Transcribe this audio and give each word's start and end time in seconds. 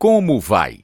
Como 0.00 0.40
vai? 0.40 0.78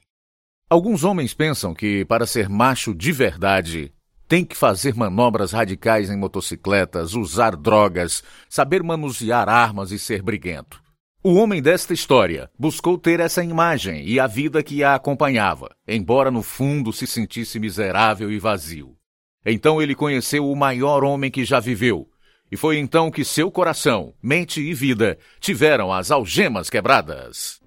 Alguns 0.69 1.03
homens 1.03 1.33
pensam 1.33 1.73
que, 1.73 2.05
para 2.05 2.27
ser 2.27 2.51
macho 2.51 2.95
de 2.95 3.13
verdade, 3.13 3.91
tem 4.29 4.45
que 4.45 4.55
fazer 4.55 4.95
manobras 4.95 5.53
radicais 5.53 6.11
em 6.11 6.19
motocicletas, 6.19 7.15
usar 7.15 7.57
drogas, 7.57 8.23
saber 8.47 8.83
manusear 8.83 9.49
armas 9.49 9.91
e 9.91 9.99
ser 9.99 10.21
briguento. 10.21 10.83
O 11.25 11.37
homem 11.37 11.63
desta 11.63 11.95
história 11.95 12.51
buscou 12.59 12.99
ter 12.99 13.19
essa 13.19 13.43
imagem 13.43 14.07
e 14.07 14.21
a 14.21 14.27
vida 14.27 14.63
que 14.63 14.85
a 14.85 14.97
acompanhava, 14.97 15.75
embora 15.89 16.31
no 16.31 16.43
fundo 16.43 16.93
se 16.93 17.07
sentisse 17.07 17.59
miserável 17.59 18.31
e 18.31 18.39
vazio. 18.39 18.99
Então 19.47 19.81
ele 19.81 19.95
conheceu 19.95 20.47
o 20.47 20.55
maior 20.55 21.03
homem 21.03 21.31
que 21.31 21.43
já 21.43 21.59
viveu, 21.59 22.07
e 22.53 22.57
foi 22.59 22.77
então 22.77 23.11
que 23.11 23.25
seu 23.25 23.51
coração, 23.51 24.13
mente 24.23 24.61
e 24.61 24.75
vida 24.75 25.17
tiveram 25.41 25.91
as 25.91 26.11
algemas 26.11 26.69
quebradas. 26.69 27.65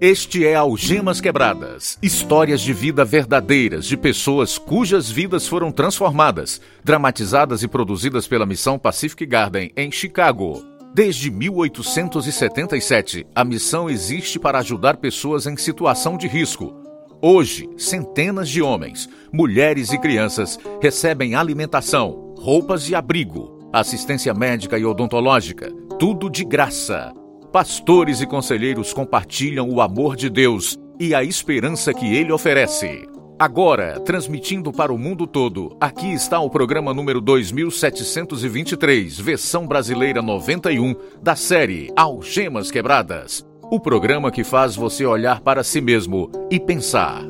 Este 0.00 0.46
é 0.46 0.54
Algemas 0.54 1.20
Quebradas, 1.20 1.98
histórias 2.00 2.60
de 2.60 2.72
vida 2.72 3.04
verdadeiras 3.04 3.84
de 3.84 3.96
pessoas 3.96 4.56
cujas 4.56 5.10
vidas 5.10 5.48
foram 5.48 5.72
transformadas, 5.72 6.60
dramatizadas 6.84 7.64
e 7.64 7.68
produzidas 7.68 8.28
pela 8.28 8.46
Missão 8.46 8.78
Pacific 8.78 9.26
Garden 9.26 9.72
em 9.76 9.90
Chicago. 9.90 10.62
Desde 10.94 11.32
1877, 11.32 13.26
a 13.34 13.44
missão 13.44 13.90
existe 13.90 14.38
para 14.38 14.60
ajudar 14.60 14.98
pessoas 14.98 15.48
em 15.48 15.56
situação 15.56 16.16
de 16.16 16.28
risco. 16.28 16.72
Hoje, 17.20 17.68
centenas 17.76 18.48
de 18.48 18.62
homens, 18.62 19.08
mulheres 19.32 19.92
e 19.92 19.98
crianças 19.98 20.60
recebem 20.80 21.34
alimentação, 21.34 22.36
roupas 22.38 22.88
e 22.88 22.94
abrigo, 22.94 23.68
assistência 23.72 24.32
médica 24.32 24.78
e 24.78 24.84
odontológica, 24.84 25.72
tudo 25.98 26.30
de 26.30 26.44
graça 26.44 27.12
pastores 27.52 28.20
e 28.20 28.26
conselheiros 28.26 28.92
compartilham 28.92 29.70
o 29.70 29.80
amor 29.80 30.16
de 30.16 30.28
Deus 30.28 30.76
e 30.98 31.14
a 31.14 31.22
esperança 31.22 31.94
que 31.94 32.14
ele 32.14 32.32
oferece. 32.32 33.08
Agora, 33.38 34.00
transmitindo 34.00 34.72
para 34.72 34.92
o 34.92 34.98
mundo 34.98 35.24
todo, 35.24 35.76
aqui 35.80 36.12
está 36.12 36.40
o 36.40 36.50
programa 36.50 36.92
número 36.92 37.20
2723, 37.20 39.20
versão 39.20 39.64
brasileira 39.64 40.20
91, 40.20 40.96
da 41.22 41.36
série 41.36 41.92
Algemas 41.94 42.72
Quebradas. 42.72 43.46
O 43.70 43.78
programa 43.78 44.32
que 44.32 44.42
faz 44.42 44.74
você 44.74 45.06
olhar 45.06 45.40
para 45.40 45.62
si 45.62 45.80
mesmo 45.80 46.32
e 46.50 46.58
pensar. 46.58 47.27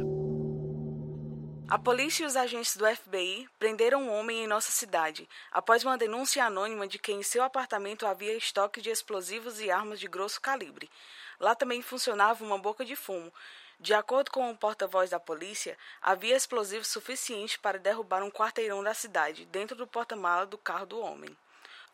A 1.71 1.79
polícia 1.79 2.25
e 2.25 2.27
os 2.27 2.35
agentes 2.35 2.79
do 2.79 2.87
FBI 2.87 3.47
prenderam 3.59 4.03
um 4.03 4.11
homem 4.11 4.45
em 4.45 4.47
nossa 4.47 4.71
cidade 4.71 5.29
após 5.53 5.85
uma 5.85 5.99
denúncia 5.99 6.43
anônima 6.43 6.89
de 6.89 6.99
que 6.99 7.13
em 7.13 7.23
seu 7.23 7.43
apartamento 7.43 8.07
havia 8.07 8.35
estoque 8.35 8.81
de 8.81 8.89
explosivos 8.89 9.61
e 9.61 9.71
armas 9.71 10.01
de 10.01 10.09
grosso 10.09 10.41
calibre. 10.41 10.91
Lá 11.39 11.55
também 11.55 11.83
funcionava 11.83 12.43
uma 12.43 12.57
boca 12.57 12.87
de 12.87 12.97
fumo. 12.97 13.31
De 13.79 13.93
acordo 13.93 14.31
com 14.31 14.51
o 14.51 14.57
porta-voz 14.57 15.11
da 15.11 15.21
polícia, 15.21 15.77
havia 16.01 16.35
explosivos 16.35 16.89
suficientes 16.89 17.59
para 17.59 17.79
derrubar 17.79 18.23
um 18.23 18.31
quarteirão 18.31 18.83
da 18.83 18.95
cidade 18.95 19.45
dentro 19.45 19.77
do 19.77 19.87
porta-mala 19.87 20.47
do 20.47 20.57
carro 20.57 20.87
do 20.87 20.99
homem. 20.99 21.37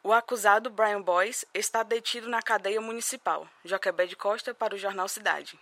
O 0.04 0.12
acusado, 0.12 0.70
Brian 0.70 1.02
Boyce, 1.02 1.48
está 1.52 1.82
detido 1.82 2.28
na 2.28 2.40
cadeia 2.40 2.80
municipal. 2.80 3.48
Joquebed 3.64 4.14
Costa 4.14 4.54
para 4.54 4.76
o 4.76 4.78
Jornal 4.78 5.08
Cidade. 5.08 5.58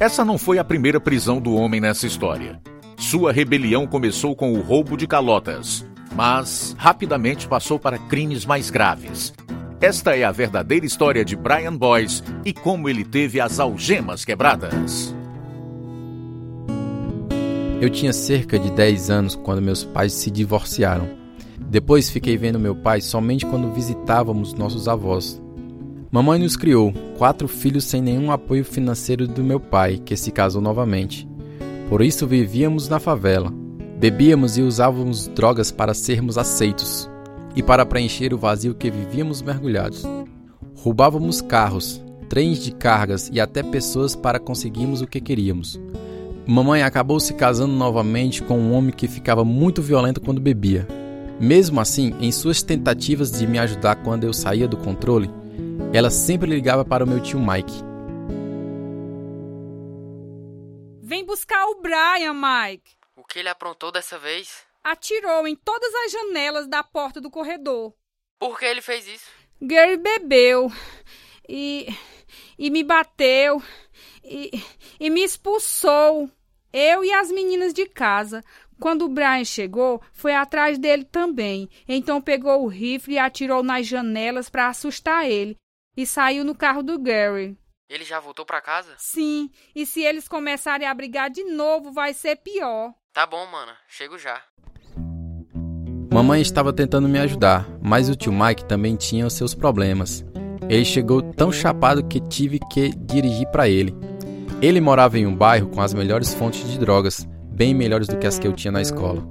Essa 0.00 0.24
não 0.24 0.36
foi 0.36 0.58
a 0.58 0.64
primeira 0.64 0.98
prisão 0.98 1.40
do 1.40 1.54
homem 1.54 1.80
nessa 1.80 2.06
história. 2.06 2.60
Sua 2.96 3.32
rebelião 3.32 3.86
começou 3.86 4.34
com 4.34 4.52
o 4.52 4.60
roubo 4.60 4.96
de 4.96 5.06
calotas, 5.06 5.86
mas 6.14 6.74
rapidamente 6.76 7.46
passou 7.46 7.78
para 7.78 7.98
crimes 7.98 8.44
mais 8.44 8.70
graves. 8.70 9.32
Esta 9.80 10.16
é 10.16 10.24
a 10.24 10.32
verdadeira 10.32 10.84
história 10.84 11.24
de 11.24 11.36
Brian 11.36 11.76
Boyce 11.76 12.22
e 12.44 12.52
como 12.52 12.88
ele 12.88 13.04
teve 13.04 13.40
as 13.40 13.60
algemas 13.60 14.24
quebradas. 14.24 15.14
Eu 17.80 17.90
tinha 17.90 18.12
cerca 18.12 18.58
de 18.58 18.70
10 18.72 19.10
anos 19.10 19.36
quando 19.36 19.62
meus 19.62 19.84
pais 19.84 20.12
se 20.12 20.30
divorciaram. 20.30 21.08
Depois 21.58 22.10
fiquei 22.10 22.36
vendo 22.36 22.58
meu 22.58 22.74
pai 22.74 23.00
somente 23.00 23.46
quando 23.46 23.72
visitávamos 23.72 24.54
nossos 24.54 24.88
avós. 24.88 25.43
Mamãe 26.14 26.38
nos 26.38 26.56
criou, 26.56 26.92
quatro 27.18 27.48
filhos 27.48 27.82
sem 27.82 28.00
nenhum 28.00 28.30
apoio 28.30 28.64
financeiro 28.64 29.26
do 29.26 29.42
meu 29.42 29.58
pai, 29.58 29.98
que 29.98 30.16
se 30.16 30.30
casou 30.30 30.62
novamente. 30.62 31.28
Por 31.88 32.02
isso 32.02 32.24
vivíamos 32.24 32.88
na 32.88 33.00
favela. 33.00 33.52
Bebíamos 33.98 34.56
e 34.56 34.62
usávamos 34.62 35.26
drogas 35.26 35.72
para 35.72 35.92
sermos 35.92 36.38
aceitos 36.38 37.10
e 37.56 37.64
para 37.64 37.84
preencher 37.84 38.32
o 38.32 38.38
vazio 38.38 38.76
que 38.76 38.92
vivíamos 38.92 39.42
mergulhados. 39.42 40.04
Roubávamos 40.76 41.42
carros, 41.42 42.00
trens 42.28 42.60
de 42.60 42.70
cargas 42.70 43.28
e 43.32 43.40
até 43.40 43.64
pessoas 43.64 44.14
para 44.14 44.38
conseguirmos 44.38 45.02
o 45.02 45.08
que 45.08 45.20
queríamos. 45.20 45.80
Mamãe 46.46 46.84
acabou 46.84 47.18
se 47.18 47.34
casando 47.34 47.74
novamente 47.74 48.40
com 48.40 48.56
um 48.56 48.72
homem 48.72 48.92
que 48.92 49.08
ficava 49.08 49.44
muito 49.44 49.82
violento 49.82 50.20
quando 50.20 50.40
bebia. 50.40 50.86
Mesmo 51.40 51.80
assim, 51.80 52.14
em 52.20 52.30
suas 52.30 52.62
tentativas 52.62 53.32
de 53.32 53.48
me 53.48 53.58
ajudar 53.58 53.96
quando 53.96 54.22
eu 54.22 54.32
saía 54.32 54.68
do 54.68 54.76
controle, 54.76 55.28
ela 55.96 56.10
sempre 56.10 56.50
ligava 56.50 56.84
para 56.84 57.04
o 57.04 57.06
meu 57.06 57.22
tio 57.22 57.38
Mike. 57.38 57.72
Vem 61.00 61.24
buscar 61.24 61.66
o 61.66 61.80
Brian, 61.80 62.34
Mike. 62.34 62.96
O 63.14 63.22
que 63.22 63.38
ele 63.38 63.48
aprontou 63.48 63.92
dessa 63.92 64.18
vez? 64.18 64.64
Atirou 64.82 65.46
em 65.46 65.54
todas 65.54 65.94
as 65.94 66.10
janelas 66.10 66.66
da 66.66 66.82
porta 66.82 67.20
do 67.20 67.30
corredor. 67.30 67.94
Por 68.40 68.58
que 68.58 68.64
ele 68.64 68.82
fez 68.82 69.06
isso? 69.06 69.30
Gary 69.62 69.96
bebeu 69.96 70.68
e, 71.48 71.86
e 72.58 72.70
me 72.70 72.82
bateu 72.82 73.62
e, 74.24 74.50
e 74.98 75.08
me 75.08 75.22
expulsou. 75.22 76.28
Eu 76.72 77.04
e 77.04 77.12
as 77.12 77.30
meninas 77.30 77.72
de 77.72 77.86
casa. 77.86 78.42
Quando 78.80 79.04
o 79.04 79.08
Brian 79.08 79.44
chegou, 79.44 80.02
foi 80.12 80.34
atrás 80.34 80.76
dele 80.76 81.04
também. 81.04 81.70
Então 81.86 82.20
pegou 82.20 82.64
o 82.64 82.68
rifle 82.68 83.14
e 83.14 83.18
atirou 83.18 83.62
nas 83.62 83.86
janelas 83.86 84.50
para 84.50 84.66
assustar 84.66 85.30
ele 85.30 85.56
e 85.96 86.06
saiu 86.06 86.44
no 86.44 86.54
carro 86.54 86.82
do 86.82 86.98
Gary. 86.98 87.56
Ele 87.88 88.04
já 88.04 88.18
voltou 88.18 88.44
para 88.44 88.60
casa? 88.60 88.94
Sim, 88.98 89.50
e 89.74 89.84
se 89.84 90.02
eles 90.02 90.26
começarem 90.26 90.86
a 90.86 90.94
brigar 90.94 91.30
de 91.30 91.44
novo, 91.44 91.92
vai 91.92 92.14
ser 92.14 92.36
pior. 92.36 92.92
Tá 93.12 93.26
bom, 93.26 93.46
mano, 93.46 93.72
chego 93.86 94.18
já. 94.18 94.42
Mamãe 96.12 96.40
estava 96.40 96.72
tentando 96.72 97.08
me 97.08 97.18
ajudar, 97.18 97.66
mas 97.82 98.08
o 98.08 98.16
tio 98.16 98.32
Mike 98.32 98.64
também 98.64 98.96
tinha 98.96 99.26
os 99.26 99.34
seus 99.34 99.54
problemas. 99.54 100.24
Ele 100.68 100.84
chegou 100.84 101.20
tão 101.20 101.52
chapado 101.52 102.06
que 102.06 102.20
tive 102.20 102.58
que 102.70 102.90
dirigir 102.90 103.48
para 103.50 103.68
ele. 103.68 103.94
Ele 104.62 104.80
morava 104.80 105.18
em 105.18 105.26
um 105.26 105.34
bairro 105.34 105.68
com 105.68 105.80
as 105.80 105.92
melhores 105.92 106.32
fontes 106.32 106.68
de 106.70 106.78
drogas, 106.78 107.26
bem 107.50 107.74
melhores 107.74 108.08
do 108.08 108.16
que 108.16 108.26
as 108.26 108.38
que 108.38 108.46
eu 108.46 108.52
tinha 108.52 108.72
na 108.72 108.80
escola. 108.80 109.22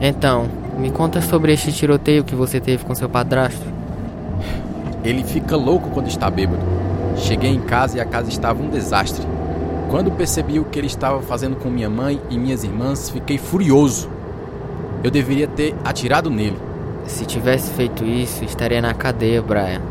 Então, 0.00 0.48
me 0.78 0.90
conta 0.90 1.20
sobre 1.20 1.52
este 1.52 1.70
tiroteio 1.70 2.24
que 2.24 2.34
você 2.34 2.58
teve 2.58 2.84
com 2.84 2.94
seu 2.94 3.08
padrasto. 3.08 3.66
Ele 5.04 5.22
fica 5.22 5.56
louco 5.56 5.90
quando 5.90 6.08
está 6.08 6.30
bêbado. 6.30 6.62
Cheguei 7.16 7.50
em 7.50 7.60
casa 7.60 7.98
e 7.98 8.00
a 8.00 8.04
casa 8.06 8.30
estava 8.30 8.62
um 8.62 8.70
desastre. 8.70 9.26
Quando 9.90 10.10
percebi 10.10 10.58
o 10.58 10.64
que 10.64 10.78
ele 10.78 10.86
estava 10.86 11.20
fazendo 11.20 11.56
com 11.56 11.68
minha 11.68 11.90
mãe 11.90 12.18
e 12.30 12.38
minhas 12.38 12.64
irmãs, 12.64 13.10
fiquei 13.10 13.36
furioso. 13.36 14.08
Eu 15.04 15.10
deveria 15.10 15.46
ter 15.46 15.74
atirado 15.84 16.30
nele. 16.30 16.56
Se 17.06 17.26
tivesse 17.26 17.70
feito 17.72 18.04
isso, 18.04 18.44
estaria 18.44 18.80
na 18.80 18.94
cadeia, 18.94 19.42
Brian. 19.42 19.82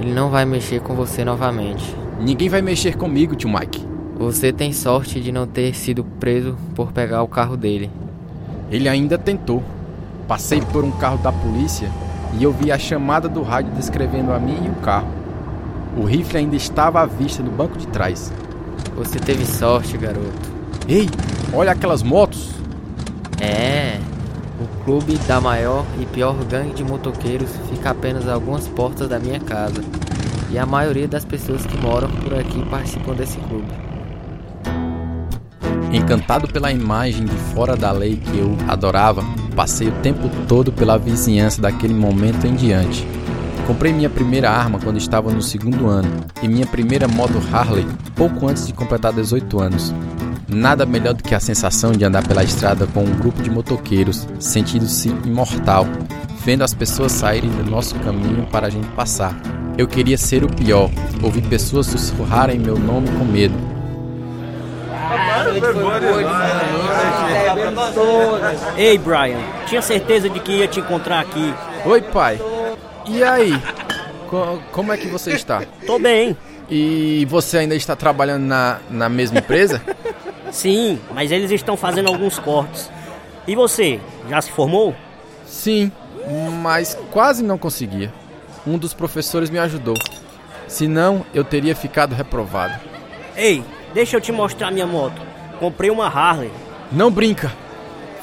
Ele 0.00 0.12
não 0.12 0.30
vai 0.30 0.44
mexer 0.44 0.80
com 0.80 0.94
você 0.94 1.24
novamente. 1.24 1.94
Ninguém 2.18 2.48
vai 2.48 2.62
mexer 2.62 2.96
comigo, 2.96 3.36
tio 3.36 3.50
Mike. 3.50 3.86
Você 4.16 4.52
tem 4.52 4.72
sorte 4.72 5.20
de 5.20 5.30
não 5.30 5.46
ter 5.46 5.74
sido 5.74 6.02
preso 6.02 6.56
por 6.74 6.90
pegar 6.90 7.22
o 7.22 7.28
carro 7.28 7.56
dele. 7.56 7.90
Ele 8.70 8.88
ainda 8.88 9.18
tentou. 9.18 9.62
Passei 10.28 10.60
por 10.60 10.84
um 10.84 10.92
carro 10.92 11.18
da 11.18 11.32
polícia 11.32 11.90
e 12.38 12.44
eu 12.44 12.52
vi 12.52 12.70
a 12.70 12.78
chamada 12.78 13.28
do 13.28 13.42
rádio 13.42 13.72
descrevendo 13.72 14.32
a 14.32 14.38
mim 14.38 14.58
e 14.64 14.68
o 14.68 14.74
carro. 14.76 15.08
O 15.96 16.04
rifle 16.04 16.38
ainda 16.38 16.54
estava 16.54 17.00
à 17.00 17.06
vista 17.06 17.42
no 17.42 17.50
banco 17.50 17.76
de 17.76 17.86
trás. 17.88 18.32
Você 18.94 19.18
teve 19.18 19.44
sorte, 19.44 19.98
garoto. 19.98 20.32
Ei, 20.88 21.08
olha 21.52 21.72
aquelas 21.72 22.02
motos! 22.02 22.50
É, 23.40 23.98
o 24.60 24.84
clube 24.84 25.16
da 25.26 25.40
maior 25.40 25.84
e 25.98 26.06
pior 26.06 26.36
gangue 26.44 26.74
de 26.74 26.84
motoqueiros 26.84 27.50
fica 27.70 27.90
apenas 27.90 28.28
a 28.28 28.34
algumas 28.34 28.68
portas 28.68 29.08
da 29.08 29.18
minha 29.18 29.40
casa. 29.40 29.82
E 30.50 30.58
a 30.58 30.66
maioria 30.66 31.08
das 31.08 31.24
pessoas 31.24 31.64
que 31.64 31.76
moram 31.78 32.08
por 32.08 32.34
aqui 32.34 32.64
participam 32.66 33.14
desse 33.14 33.38
clube. 33.38 33.89
Encantado 35.92 36.46
pela 36.46 36.70
imagem 36.70 37.24
de 37.24 37.34
fora 37.52 37.76
da 37.76 37.90
lei 37.90 38.16
que 38.16 38.38
eu 38.38 38.56
adorava, 38.68 39.24
passei 39.56 39.88
o 39.88 39.92
tempo 40.02 40.30
todo 40.46 40.70
pela 40.70 40.96
vizinhança 40.96 41.60
daquele 41.60 41.94
momento 41.94 42.46
em 42.46 42.54
diante. 42.54 43.04
Comprei 43.66 43.92
minha 43.92 44.08
primeira 44.08 44.50
arma 44.50 44.78
quando 44.78 44.98
estava 44.98 45.32
no 45.32 45.42
segundo 45.42 45.88
ano 45.88 46.08
e 46.42 46.48
minha 46.48 46.66
primeira 46.66 47.08
moto 47.08 47.40
Harley 47.52 47.86
pouco 48.14 48.46
antes 48.46 48.66
de 48.66 48.72
completar 48.72 49.12
18 49.12 49.60
anos. 49.60 49.92
Nada 50.48 50.86
melhor 50.86 51.14
do 51.14 51.22
que 51.22 51.34
a 51.34 51.40
sensação 51.40 51.92
de 51.92 52.04
andar 52.04 52.26
pela 52.26 52.42
estrada 52.42 52.86
com 52.86 53.04
um 53.04 53.16
grupo 53.16 53.42
de 53.42 53.50
motoqueiros, 53.50 54.26
sentindo-se 54.38 55.08
imortal, 55.24 55.86
vendo 56.44 56.62
as 56.62 56.74
pessoas 56.74 57.12
saírem 57.12 57.50
do 57.50 57.70
nosso 57.70 57.94
caminho 57.96 58.46
para 58.50 58.66
a 58.66 58.70
gente 58.70 58.88
passar. 58.88 59.40
Eu 59.78 59.86
queria 59.86 60.18
ser 60.18 60.44
o 60.44 60.48
pior, 60.48 60.90
ouvir 61.22 61.42
pessoas 61.42 61.86
sussurrarem 61.86 62.58
meu 62.58 62.78
nome 62.78 63.08
com 63.10 63.24
medo. 63.24 63.69
Ei, 68.76 68.98
Brian, 68.98 69.40
tinha 69.66 69.82
certeza 69.82 70.28
de 70.28 70.40
que 70.40 70.52
ia 70.52 70.68
te 70.68 70.80
encontrar 70.80 71.20
aqui. 71.20 71.54
Oi, 71.84 72.02
pai. 72.02 72.40
E 73.06 73.22
aí? 73.22 73.52
Co 74.28 74.60
como 74.72 74.92
é 74.92 74.96
que 74.96 75.08
você 75.08 75.32
está? 75.32 75.62
Tô 75.86 75.98
bem. 75.98 76.36
E 76.68 77.26
você 77.28 77.58
ainda 77.58 77.74
está 77.74 77.96
trabalhando 77.96 78.44
na, 78.44 78.78
na 78.88 79.08
mesma 79.08 79.38
empresa? 79.38 79.82
Sim, 80.52 81.00
mas 81.12 81.32
eles 81.32 81.50
estão 81.50 81.76
fazendo 81.76 82.08
alguns 82.08 82.38
cortes. 82.38 82.90
E 83.46 83.54
você, 83.54 84.00
já 84.28 84.40
se 84.40 84.50
formou? 84.52 84.94
Sim, 85.46 85.90
mas 86.62 86.96
quase 87.10 87.42
não 87.42 87.58
conseguia. 87.58 88.12
Um 88.66 88.78
dos 88.78 88.94
professores 88.94 89.50
me 89.50 89.58
ajudou. 89.58 89.96
Senão, 90.68 91.24
eu 91.34 91.42
teria 91.42 91.74
ficado 91.74 92.14
reprovado. 92.14 92.78
Ei, 93.36 93.64
deixa 93.92 94.16
eu 94.16 94.20
te 94.20 94.30
mostrar 94.30 94.70
minha 94.70 94.86
moto. 94.86 95.29
Comprei 95.60 95.90
uma 95.90 96.06
Harley. 96.06 96.50
Não 96.90 97.10
brinca! 97.10 97.52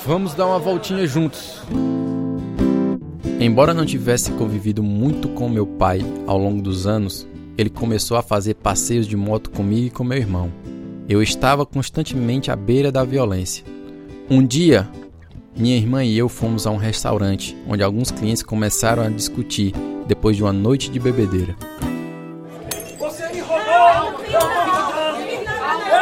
Vamos 0.03 0.33
dar 0.33 0.47
uma 0.47 0.57
voltinha 0.57 1.05
juntos. 1.05 1.61
Embora 3.39 3.75
não 3.75 3.85
tivesse 3.85 4.31
convivido 4.31 4.81
muito 4.81 5.29
com 5.29 5.47
meu 5.47 5.67
pai 5.67 6.01
ao 6.25 6.39
longo 6.39 6.63
dos 6.63 6.87
anos, 6.87 7.27
ele 7.55 7.69
começou 7.69 8.17
a 8.17 8.23
fazer 8.23 8.55
passeios 8.55 9.05
de 9.05 9.15
moto 9.15 9.51
comigo 9.51 9.85
e 9.85 9.89
com 9.91 10.03
meu 10.03 10.17
irmão. 10.17 10.51
Eu 11.07 11.21
estava 11.21 11.63
constantemente 11.63 12.49
à 12.49 12.55
beira 12.55 12.91
da 12.91 13.03
violência. 13.03 13.63
Um 14.27 14.43
dia, 14.43 14.89
minha 15.55 15.77
irmã 15.77 16.03
e 16.03 16.17
eu 16.17 16.27
fomos 16.27 16.65
a 16.65 16.71
um 16.71 16.77
restaurante 16.77 17.55
onde 17.67 17.83
alguns 17.83 18.09
clientes 18.09 18.41
começaram 18.41 19.03
a 19.03 19.09
discutir 19.09 19.73
depois 20.07 20.35
de 20.35 20.41
uma 20.41 20.53
noite 20.53 20.89
de 20.89 20.99
bebedeira. 20.99 21.55
Você 22.97 23.27
me 23.31 23.41
roubou! 23.41 24.25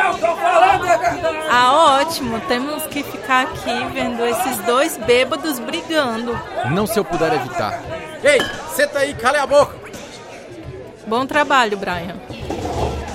Eu 0.06 0.14
tô 0.14 0.36
falando 0.38 0.86
a 0.86 0.98
verdade! 0.98 1.26
Ah, 1.50 2.00
ótimo. 2.00 2.40
Temos 2.42 2.84
que 2.88 3.04
ficar 3.04 3.44
aqui 3.44 3.86
vendo 3.94 4.26
esses 4.26 4.58
dois 4.60 4.98
bêbados 4.98 5.60
brigando. 5.60 6.38
Não 6.72 6.86
se 6.88 6.98
eu 6.98 7.06
puder 7.06 7.34
evitar. 7.34 7.82
Ei, 8.24 8.40
senta 8.76 9.00
aí, 9.00 9.14
cale 9.14 9.38
a 9.38 9.46
boca! 9.46 9.76
Bom 11.08 11.26
trabalho, 11.26 11.78
Brian. 11.78 12.16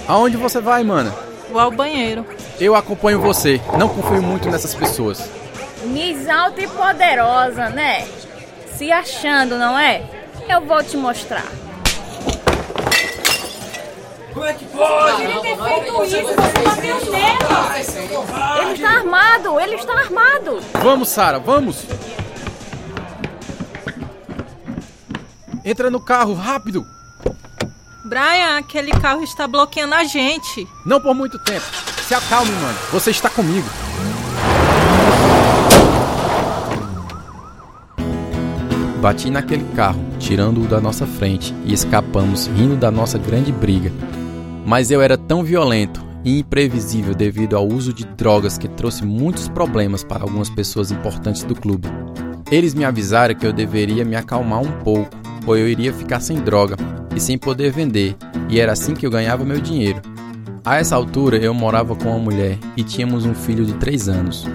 Aonde 0.07 0.37
você 0.37 0.61
vai, 0.61 0.85
mana? 0.85 1.13
Vou 1.51 1.61
ao 1.61 1.71
banheiro. 1.71 2.25
Eu 2.61 2.77
acompanho 2.77 3.21
você. 3.21 3.61
Não 3.77 3.89
confio 3.89 4.23
muito 4.23 4.49
nessas 4.49 4.75
pessoas. 4.75 5.29
Miss 5.85 6.29
Alta 6.29 6.61
e 6.61 6.69
poderosa, 6.69 7.69
né? 7.71 8.07
Se 8.77 8.93
achando, 8.93 9.59
não 9.59 9.79
é? 9.79 10.03
Eu 10.49 10.61
vou 10.61 10.83
te 10.83 10.97
mostrar. 10.97 11.47
Como 14.33 14.45
é 14.45 14.53
que 14.55 14.65
pode? 14.67 15.23
Ele 15.23 15.41
ter 15.41 15.57
feito 15.57 16.05
isso, 16.05 16.23
você 16.23 16.63
bateu 16.63 17.13
nele. 17.13 18.61
Ele 18.61 18.73
está 18.75 18.91
armado, 18.91 19.61
ele 19.61 19.75
está 19.75 19.93
armado. 19.93 20.61
Vamos, 20.83 21.09
Sara, 21.09 21.39
vamos! 21.39 21.85
Entra 25.65 25.91
no 25.91 26.01
carro, 26.01 26.35
rápido! 26.35 26.87
Brian, 28.05 28.59
aquele 28.59 28.91
carro 28.93 29.23
está 29.23 29.47
bloqueando 29.47 29.95
a 29.95 30.05
gente. 30.05 30.67
Não 30.87 31.01
por 31.01 31.15
muito 31.15 31.39
tempo. 31.39 31.67
Se 32.07 32.15
acalme, 32.15 32.51
mano. 32.53 32.79
Você 32.93 33.11
está 33.11 33.29
comigo. 33.31 33.69
Bati 39.01 39.31
naquele 39.31 39.65
carro, 39.75 40.05
tirando-o 40.19 40.67
da 40.67 40.81
nossa 40.81 41.07
frente 41.07 41.55
e 41.65 41.73
escapamos, 41.73 42.47
rindo 42.49 42.77
da 42.77 42.91
nossa 42.91 43.17
grande 43.17 43.51
briga. 43.51 43.91
Mas 44.71 44.89
eu 44.93 45.03
era 45.03 45.19
tão 45.19 45.43
violento 45.43 46.01
e 46.25 46.39
imprevisível 46.39 47.13
devido 47.13 47.57
ao 47.57 47.67
uso 47.67 47.93
de 47.93 48.05
drogas 48.05 48.57
que 48.57 48.69
trouxe 48.69 49.05
muitos 49.05 49.49
problemas 49.49 50.05
para 50.05 50.23
algumas 50.23 50.49
pessoas 50.49 50.93
importantes 50.93 51.43
do 51.43 51.57
clube. 51.57 51.89
Eles 52.53 52.73
me 52.73 52.85
avisaram 52.85 53.35
que 53.35 53.45
eu 53.45 53.53
deveria 53.53 54.05
me 54.05 54.15
acalmar 54.15 54.61
um 54.61 54.71
pouco, 54.85 55.11
ou 55.45 55.57
eu 55.57 55.69
iria 55.69 55.93
ficar 55.93 56.21
sem 56.21 56.37
droga 56.37 56.77
e 57.17 57.19
sem 57.19 57.37
poder 57.37 57.73
vender, 57.73 58.15
e 58.49 58.61
era 58.61 58.71
assim 58.71 58.95
que 58.95 59.05
eu 59.05 59.11
ganhava 59.11 59.45
meu 59.45 59.61
dinheiro. 59.61 60.01
A 60.65 60.77
essa 60.77 60.95
altura 60.95 61.37
eu 61.37 61.53
morava 61.53 61.97
com 61.97 62.09
uma 62.09 62.21
mulher 62.21 62.57
e 62.77 62.85
tínhamos 62.85 63.27
um 63.27 63.35
filho 63.35 63.67
de 63.67 63.73
3 63.73 64.09
anos. 64.09 64.47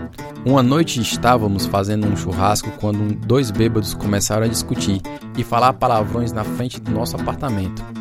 Uma 0.46 0.64
noite 0.64 1.02
estávamos 1.02 1.66
fazendo 1.66 2.08
um 2.08 2.16
churrasco 2.16 2.72
quando 2.80 3.14
dois 3.14 3.52
bêbados 3.52 3.94
começaram 3.94 4.46
a 4.46 4.50
discutir 4.50 5.02
e 5.38 5.44
falar 5.44 5.74
palavrões 5.74 6.32
na 6.32 6.46
frente 6.46 6.80
do 6.80 6.90
nosso 6.90 7.18
apartamento. 7.18 7.95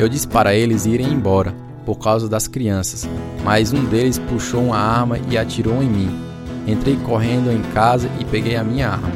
Eu 0.00 0.08
disse 0.08 0.26
para 0.26 0.54
eles 0.54 0.86
irem 0.86 1.12
embora 1.12 1.54
por 1.84 1.96
causa 1.96 2.26
das 2.26 2.48
crianças, 2.48 3.06
mas 3.44 3.70
um 3.70 3.84
deles 3.84 4.18
puxou 4.18 4.64
uma 4.64 4.78
arma 4.78 5.18
e 5.30 5.36
atirou 5.36 5.82
em 5.82 5.90
mim. 5.90 6.20
Entrei 6.66 6.96
correndo 7.04 7.52
em 7.52 7.60
casa 7.74 8.10
e 8.18 8.24
peguei 8.24 8.56
a 8.56 8.64
minha 8.64 8.88
arma. 8.88 9.12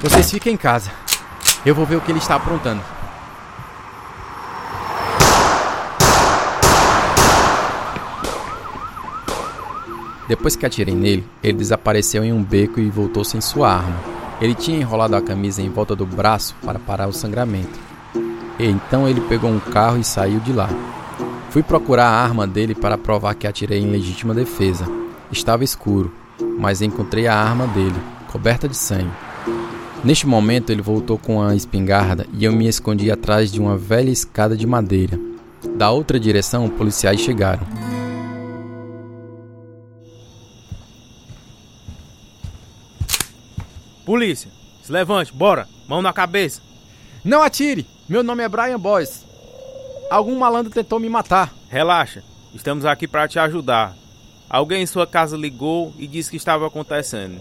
Vocês 0.00 0.30
fiquem 0.30 0.54
em 0.54 0.56
casa. 0.56 0.90
Eu 1.66 1.74
vou 1.74 1.84
ver 1.84 1.96
o 1.96 2.00
que 2.00 2.10
ele 2.10 2.18
está 2.18 2.36
aprontando. 2.36 2.80
Depois 10.26 10.56
que 10.56 10.64
atirei 10.64 10.94
nele, 10.94 11.28
ele 11.42 11.58
desapareceu 11.58 12.24
em 12.24 12.32
um 12.32 12.42
beco 12.42 12.80
e 12.80 12.88
voltou 12.88 13.22
sem 13.22 13.42
sua 13.42 13.70
arma. 13.70 14.15
Ele 14.40 14.54
tinha 14.54 14.78
enrolado 14.78 15.16
a 15.16 15.22
camisa 15.22 15.62
em 15.62 15.70
volta 15.70 15.96
do 15.96 16.04
braço 16.04 16.54
para 16.64 16.78
parar 16.78 17.08
o 17.08 17.12
sangramento. 17.12 17.78
E 18.58 18.66
então 18.66 19.08
ele 19.08 19.20
pegou 19.22 19.50
um 19.50 19.58
carro 19.58 19.98
e 19.98 20.04
saiu 20.04 20.40
de 20.40 20.52
lá. 20.52 20.68
Fui 21.50 21.62
procurar 21.62 22.06
a 22.06 22.22
arma 22.22 22.46
dele 22.46 22.74
para 22.74 22.98
provar 22.98 23.34
que 23.34 23.46
atirei 23.46 23.80
em 23.80 23.90
legítima 23.90 24.34
defesa. 24.34 24.86
Estava 25.32 25.64
escuro, 25.64 26.12
mas 26.58 26.82
encontrei 26.82 27.26
a 27.26 27.34
arma 27.34 27.66
dele, 27.66 27.96
coberta 28.30 28.68
de 28.68 28.76
sangue. 28.76 29.10
Neste 30.04 30.26
momento 30.26 30.70
ele 30.70 30.82
voltou 30.82 31.18
com 31.18 31.42
a 31.42 31.54
espingarda 31.54 32.26
e 32.32 32.44
eu 32.44 32.52
me 32.52 32.68
escondi 32.68 33.10
atrás 33.10 33.50
de 33.50 33.58
uma 33.58 33.76
velha 33.76 34.10
escada 34.10 34.56
de 34.56 34.66
madeira. 34.66 35.18
Da 35.76 35.90
outra 35.90 36.20
direção, 36.20 36.68
policiais 36.68 37.20
chegaram. 37.20 37.66
Polícia, 44.06 44.48
se 44.84 44.92
levante, 44.92 45.32
bora, 45.32 45.66
mão 45.88 46.00
na 46.00 46.12
cabeça. 46.12 46.62
Não 47.24 47.42
atire! 47.42 47.84
Meu 48.08 48.22
nome 48.22 48.44
é 48.44 48.48
Brian 48.48 48.78
Boyce. 48.78 49.24
Algum 50.08 50.38
malandro 50.38 50.70
tentou 50.72 51.00
me 51.00 51.08
matar. 51.08 51.52
Relaxa, 51.68 52.22
estamos 52.54 52.84
aqui 52.84 53.08
para 53.08 53.26
te 53.26 53.36
ajudar. 53.40 53.96
Alguém 54.48 54.82
em 54.82 54.86
sua 54.86 55.08
casa 55.08 55.36
ligou 55.36 55.92
e 55.98 56.06
disse 56.06 56.30
que 56.30 56.36
estava 56.36 56.68
acontecendo. 56.68 57.40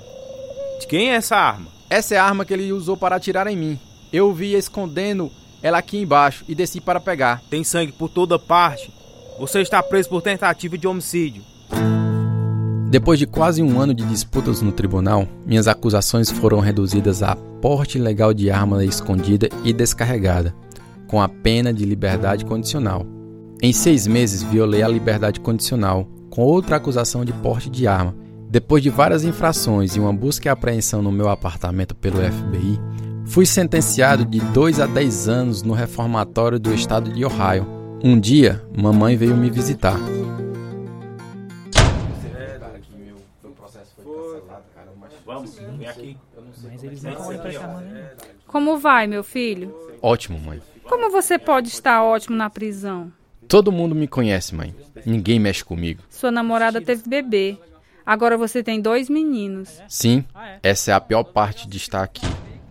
De 0.79 0.87
quem 0.87 1.11
é 1.11 1.17
essa 1.17 1.35
arma? 1.35 1.67
Essa 1.87 2.15
é 2.15 2.17
a 2.17 2.25
arma 2.25 2.43
que 2.43 2.51
ele 2.51 2.73
usou 2.73 2.97
para 2.97 3.15
atirar 3.15 3.45
em 3.45 3.55
mim. 3.55 3.79
Eu 4.11 4.33
vi 4.33 4.55
escondendo 4.55 5.31
ela 5.61 5.77
aqui 5.77 5.99
embaixo 5.99 6.43
e 6.47 6.55
desci 6.55 6.81
para 6.81 6.99
pegar. 6.99 7.43
Tem 7.47 7.63
sangue 7.63 7.91
por 7.91 8.09
toda 8.09 8.39
parte. 8.39 8.91
Você 9.37 9.61
está 9.61 9.83
preso 9.83 10.09
por 10.09 10.23
tentativa 10.23 10.75
de 10.75 10.87
homicídio. 10.87 11.43
Depois 12.89 13.17
de 13.17 13.25
quase 13.25 13.63
um 13.63 13.79
ano 13.79 13.93
de 13.93 14.05
disputas 14.05 14.61
no 14.61 14.71
tribunal, 14.71 15.27
minhas 15.45 15.67
acusações 15.67 16.29
foram 16.29 16.59
reduzidas 16.59 17.23
a 17.23 17.35
porte 17.35 17.97
ilegal 17.97 18.33
de 18.33 18.51
arma 18.51 18.85
escondida 18.85 19.49
e 19.63 19.73
descarregada, 19.73 20.55
com 21.07 21.19
a 21.19 21.27
pena 21.27 21.73
de 21.73 21.83
liberdade 21.83 22.45
condicional. 22.45 23.05
Em 23.61 23.73
seis 23.73 24.05
meses, 24.05 24.43
violei 24.43 24.83
a 24.83 24.87
liberdade 24.87 25.39
condicional, 25.39 26.07
com 26.29 26.43
outra 26.43 26.75
acusação 26.75 27.25
de 27.25 27.33
porte 27.33 27.69
de 27.69 27.87
arma. 27.87 28.15
Depois 28.49 28.83
de 28.83 28.91
várias 28.91 29.23
infrações 29.23 29.95
e 29.95 29.99
uma 29.99 30.13
busca 30.13 30.47
e 30.47 30.51
apreensão 30.51 31.01
no 31.01 31.11
meu 31.11 31.27
apartamento 31.27 31.95
pelo 31.95 32.17
FBI, 32.17 32.79
fui 33.25 33.47
sentenciado 33.47 34.23
de 34.23 34.39
2 34.39 34.79
a 34.79 34.85
10 34.85 35.27
anos 35.27 35.63
no 35.63 35.73
reformatório 35.73 36.59
do 36.59 36.71
estado 36.71 37.11
de 37.11 37.25
Ohio. 37.25 37.65
Um 38.03 38.19
dia, 38.19 38.63
mamãe 38.77 39.17
veio 39.17 39.35
me 39.35 39.49
visitar. 39.49 39.99
Vamos, 45.53 45.77
vem 45.77 45.87
aqui. 45.87 46.17
Mas 46.63 46.83
eles 46.83 47.03
não 47.03 47.13
vão 47.15 47.33
emprestar 47.33 47.73
mano. 47.73 47.87
Como 48.47 48.77
vai, 48.77 49.07
meu 49.07 49.23
filho? 49.23 49.75
Ótimo, 50.01 50.39
mãe. 50.39 50.61
Como 50.83 51.11
você 51.11 51.37
pode 51.37 51.69
estar 51.69 52.03
ótimo 52.03 52.35
na 52.35 52.49
prisão? 52.49 53.11
Todo 53.47 53.71
mundo 53.71 53.95
me 53.95 54.07
conhece, 54.07 54.55
mãe. 54.55 54.75
Ninguém 55.05 55.39
mexe 55.39 55.63
comigo. 55.63 56.03
Sua 56.09 56.31
namorada 56.31 56.81
teve 56.81 57.07
bebê. 57.07 57.57
Agora 58.05 58.37
você 58.37 58.61
tem 58.61 58.79
dois 58.79 59.09
meninos. 59.09 59.81
Sim, 59.87 60.23
essa 60.61 60.91
é 60.91 60.93
a 60.93 61.01
pior 61.01 61.23
parte 61.23 61.67
de 61.67 61.77
estar 61.77 62.03
aqui. 62.03 62.25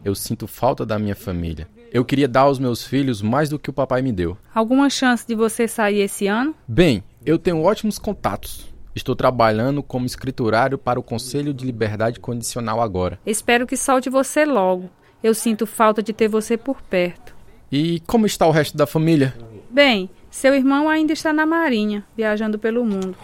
Eu 0.04 0.14
sinto 0.14 0.46
falta 0.46 0.84
da 0.84 0.98
minha 0.98 1.16
família. 1.16 1.68
Eu 1.92 2.04
queria 2.04 2.28
dar 2.28 2.42
aos 2.42 2.58
meus 2.58 2.84
filhos 2.84 3.22
mais 3.22 3.48
do 3.48 3.58
que 3.58 3.70
o 3.70 3.72
papai 3.72 4.02
me 4.02 4.12
deu. 4.12 4.36
Alguma 4.52 4.90
chance 4.90 5.26
de 5.26 5.34
você 5.34 5.66
sair 5.68 6.00
esse 6.00 6.26
ano? 6.26 6.54
Bem, 6.66 7.02
eu 7.24 7.38
tenho 7.38 7.62
ótimos 7.62 7.98
contatos. 7.98 8.73
Estou 8.94 9.16
trabalhando 9.16 9.82
como 9.82 10.06
escriturário 10.06 10.78
para 10.78 11.00
o 11.00 11.02
Conselho 11.02 11.52
de 11.52 11.66
Liberdade 11.66 12.20
Condicional 12.20 12.80
agora. 12.80 13.18
Espero 13.26 13.66
que 13.66 13.76
solte 13.76 14.08
você 14.08 14.44
logo. 14.44 14.88
Eu 15.20 15.34
sinto 15.34 15.66
falta 15.66 16.00
de 16.00 16.12
ter 16.12 16.28
você 16.28 16.56
por 16.56 16.80
perto. 16.82 17.34
E 17.72 18.00
como 18.06 18.24
está 18.24 18.46
o 18.46 18.52
resto 18.52 18.76
da 18.76 18.86
família? 18.86 19.34
Bem, 19.68 20.08
seu 20.30 20.54
irmão 20.54 20.88
ainda 20.88 21.12
está 21.12 21.32
na 21.32 21.44
Marinha, 21.44 22.04
viajando 22.16 22.56
pelo 22.56 22.84
mundo. 22.84 23.16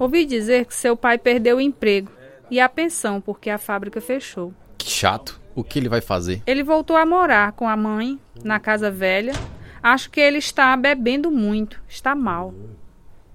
Ouvi 0.00 0.24
dizer 0.24 0.64
que 0.64 0.74
seu 0.74 0.96
pai 0.96 1.16
perdeu 1.16 1.58
o 1.58 1.60
emprego 1.60 2.10
e 2.50 2.58
a 2.58 2.68
pensão 2.68 3.20
porque 3.20 3.50
a 3.50 3.58
fábrica 3.58 4.00
fechou. 4.00 4.52
Que 4.76 4.90
chato. 4.90 5.40
O 5.54 5.62
que 5.62 5.78
ele 5.78 5.88
vai 5.88 6.00
fazer? 6.00 6.42
Ele 6.44 6.64
voltou 6.64 6.96
a 6.96 7.06
morar 7.06 7.52
com 7.52 7.68
a 7.68 7.76
mãe 7.76 8.18
na 8.42 8.58
casa 8.58 8.90
velha. 8.90 9.32
Acho 9.80 10.10
que 10.10 10.18
ele 10.18 10.38
está 10.38 10.76
bebendo 10.76 11.30
muito, 11.30 11.80
está 11.88 12.16
mal. 12.16 12.52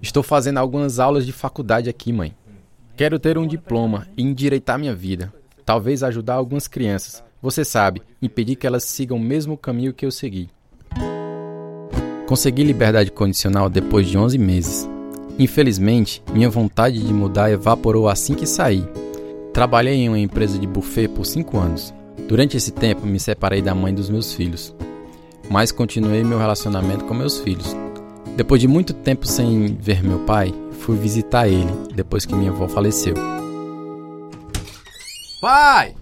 Estou 0.02 0.22
fazendo 0.22 0.56
algumas 0.56 0.98
aulas 0.98 1.26
de 1.26 1.32
faculdade 1.32 1.90
aqui, 1.90 2.10
mãe. 2.10 2.34
Quero 2.96 3.18
ter 3.18 3.36
um 3.36 3.46
diploma 3.46 4.06
e 4.16 4.22
endireitar 4.22 4.78
minha 4.78 4.94
vida. 4.94 5.32
Talvez 5.64 6.02
ajudar 6.02 6.34
algumas 6.34 6.66
crianças. 6.66 7.22
Você 7.42 7.64
sabe, 7.66 8.00
impedir 8.20 8.56
que 8.56 8.66
elas 8.66 8.84
sigam 8.84 9.18
o 9.18 9.20
mesmo 9.20 9.58
caminho 9.58 9.92
que 9.92 10.06
eu 10.06 10.10
segui. 10.10 10.48
Consegui 12.26 12.64
liberdade 12.64 13.10
condicional 13.10 13.68
depois 13.68 14.08
de 14.08 14.16
11 14.16 14.38
meses. 14.38 14.88
Infelizmente, 15.38 16.22
minha 16.32 16.48
vontade 16.48 17.04
de 17.04 17.12
mudar 17.12 17.50
evaporou 17.50 18.08
assim 18.08 18.34
que 18.34 18.46
saí. 18.46 18.86
Trabalhei 19.52 19.96
em 19.96 20.08
uma 20.08 20.18
empresa 20.18 20.58
de 20.58 20.66
buffet 20.66 21.08
por 21.08 21.26
5 21.26 21.58
anos. 21.58 21.94
Durante 22.26 22.56
esse 22.56 22.70
tempo, 22.70 23.06
me 23.06 23.20
separei 23.20 23.60
da 23.60 23.74
mãe 23.74 23.92
dos 23.92 24.08
meus 24.08 24.32
filhos, 24.32 24.74
mas 25.50 25.72
continuei 25.72 26.22
meu 26.22 26.38
relacionamento 26.38 27.04
com 27.04 27.12
meus 27.12 27.38
filhos. 27.40 27.74
Depois 28.36 28.60
de 28.60 28.68
muito 28.68 28.94
tempo 28.94 29.26
sem 29.26 29.74
ver 29.76 30.02
meu 30.02 30.24
pai, 30.24 30.52
fui 30.80 30.96
visitar 30.96 31.48
ele 31.48 31.70
depois 31.94 32.24
que 32.24 32.34
minha 32.34 32.50
avó 32.50 32.68
faleceu. 32.68 33.14
Pai! 35.40 35.94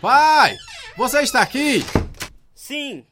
Pai! 0.00 0.56
Você 0.96 1.20
está 1.20 1.42
aqui? 1.42 1.84
Sim. 2.54 3.04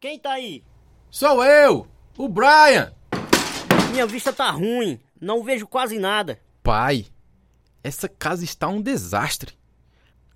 Quem 0.00 0.18
tá 0.18 0.32
aí? 0.32 0.62
Sou 1.10 1.44
eu, 1.44 1.86
o 2.16 2.28
Brian. 2.28 2.92
Minha 3.90 4.06
vista 4.06 4.32
tá 4.32 4.50
ruim. 4.50 4.98
Não 5.20 5.44
vejo 5.44 5.66
quase 5.66 5.98
nada. 5.98 6.40
Pai, 6.62 7.06
essa 7.84 8.08
casa 8.08 8.44
está 8.44 8.68
um 8.68 8.80
desastre. 8.80 9.54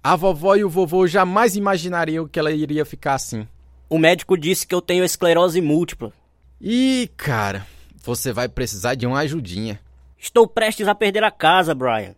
A 0.03 0.15
vovó 0.15 0.55
e 0.55 0.65
o 0.65 0.71
vovô 0.71 1.07
jamais 1.07 1.57
imaginariam 1.57 2.29
que 2.29 2.39
ela 2.39 2.53
iria 2.53 2.85
ficar 2.85 3.15
assim. 3.15 3.47
O 3.89 3.99
médico 3.99 4.37
disse 4.37 4.67
que 4.67 4.75
eu 4.75 4.81
tenho 4.81 5.05
esclerose 5.05 5.61
múltipla. 5.61 6.13
Ih, 6.61 7.11
cara, 7.17 7.67
você 8.03 8.33
vai 8.33 8.49
precisar 8.49 8.95
de 8.95 9.07
uma 9.07 9.19
ajudinha. 9.19 9.81
Estou 10.19 10.47
prestes 10.47 10.89
a 10.89 10.95
perder 10.95 11.23
a 11.23 11.31
casa, 11.31 11.75
Brian. 11.75 12.15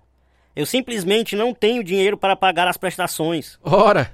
Eu 0.54 0.64
simplesmente 0.64 1.36
não 1.36 1.52
tenho 1.52 1.82
dinheiro 1.82 2.16
para 2.16 2.36
pagar 2.36 2.68
as 2.68 2.76
prestações. 2.76 3.58
Ora, 3.62 4.12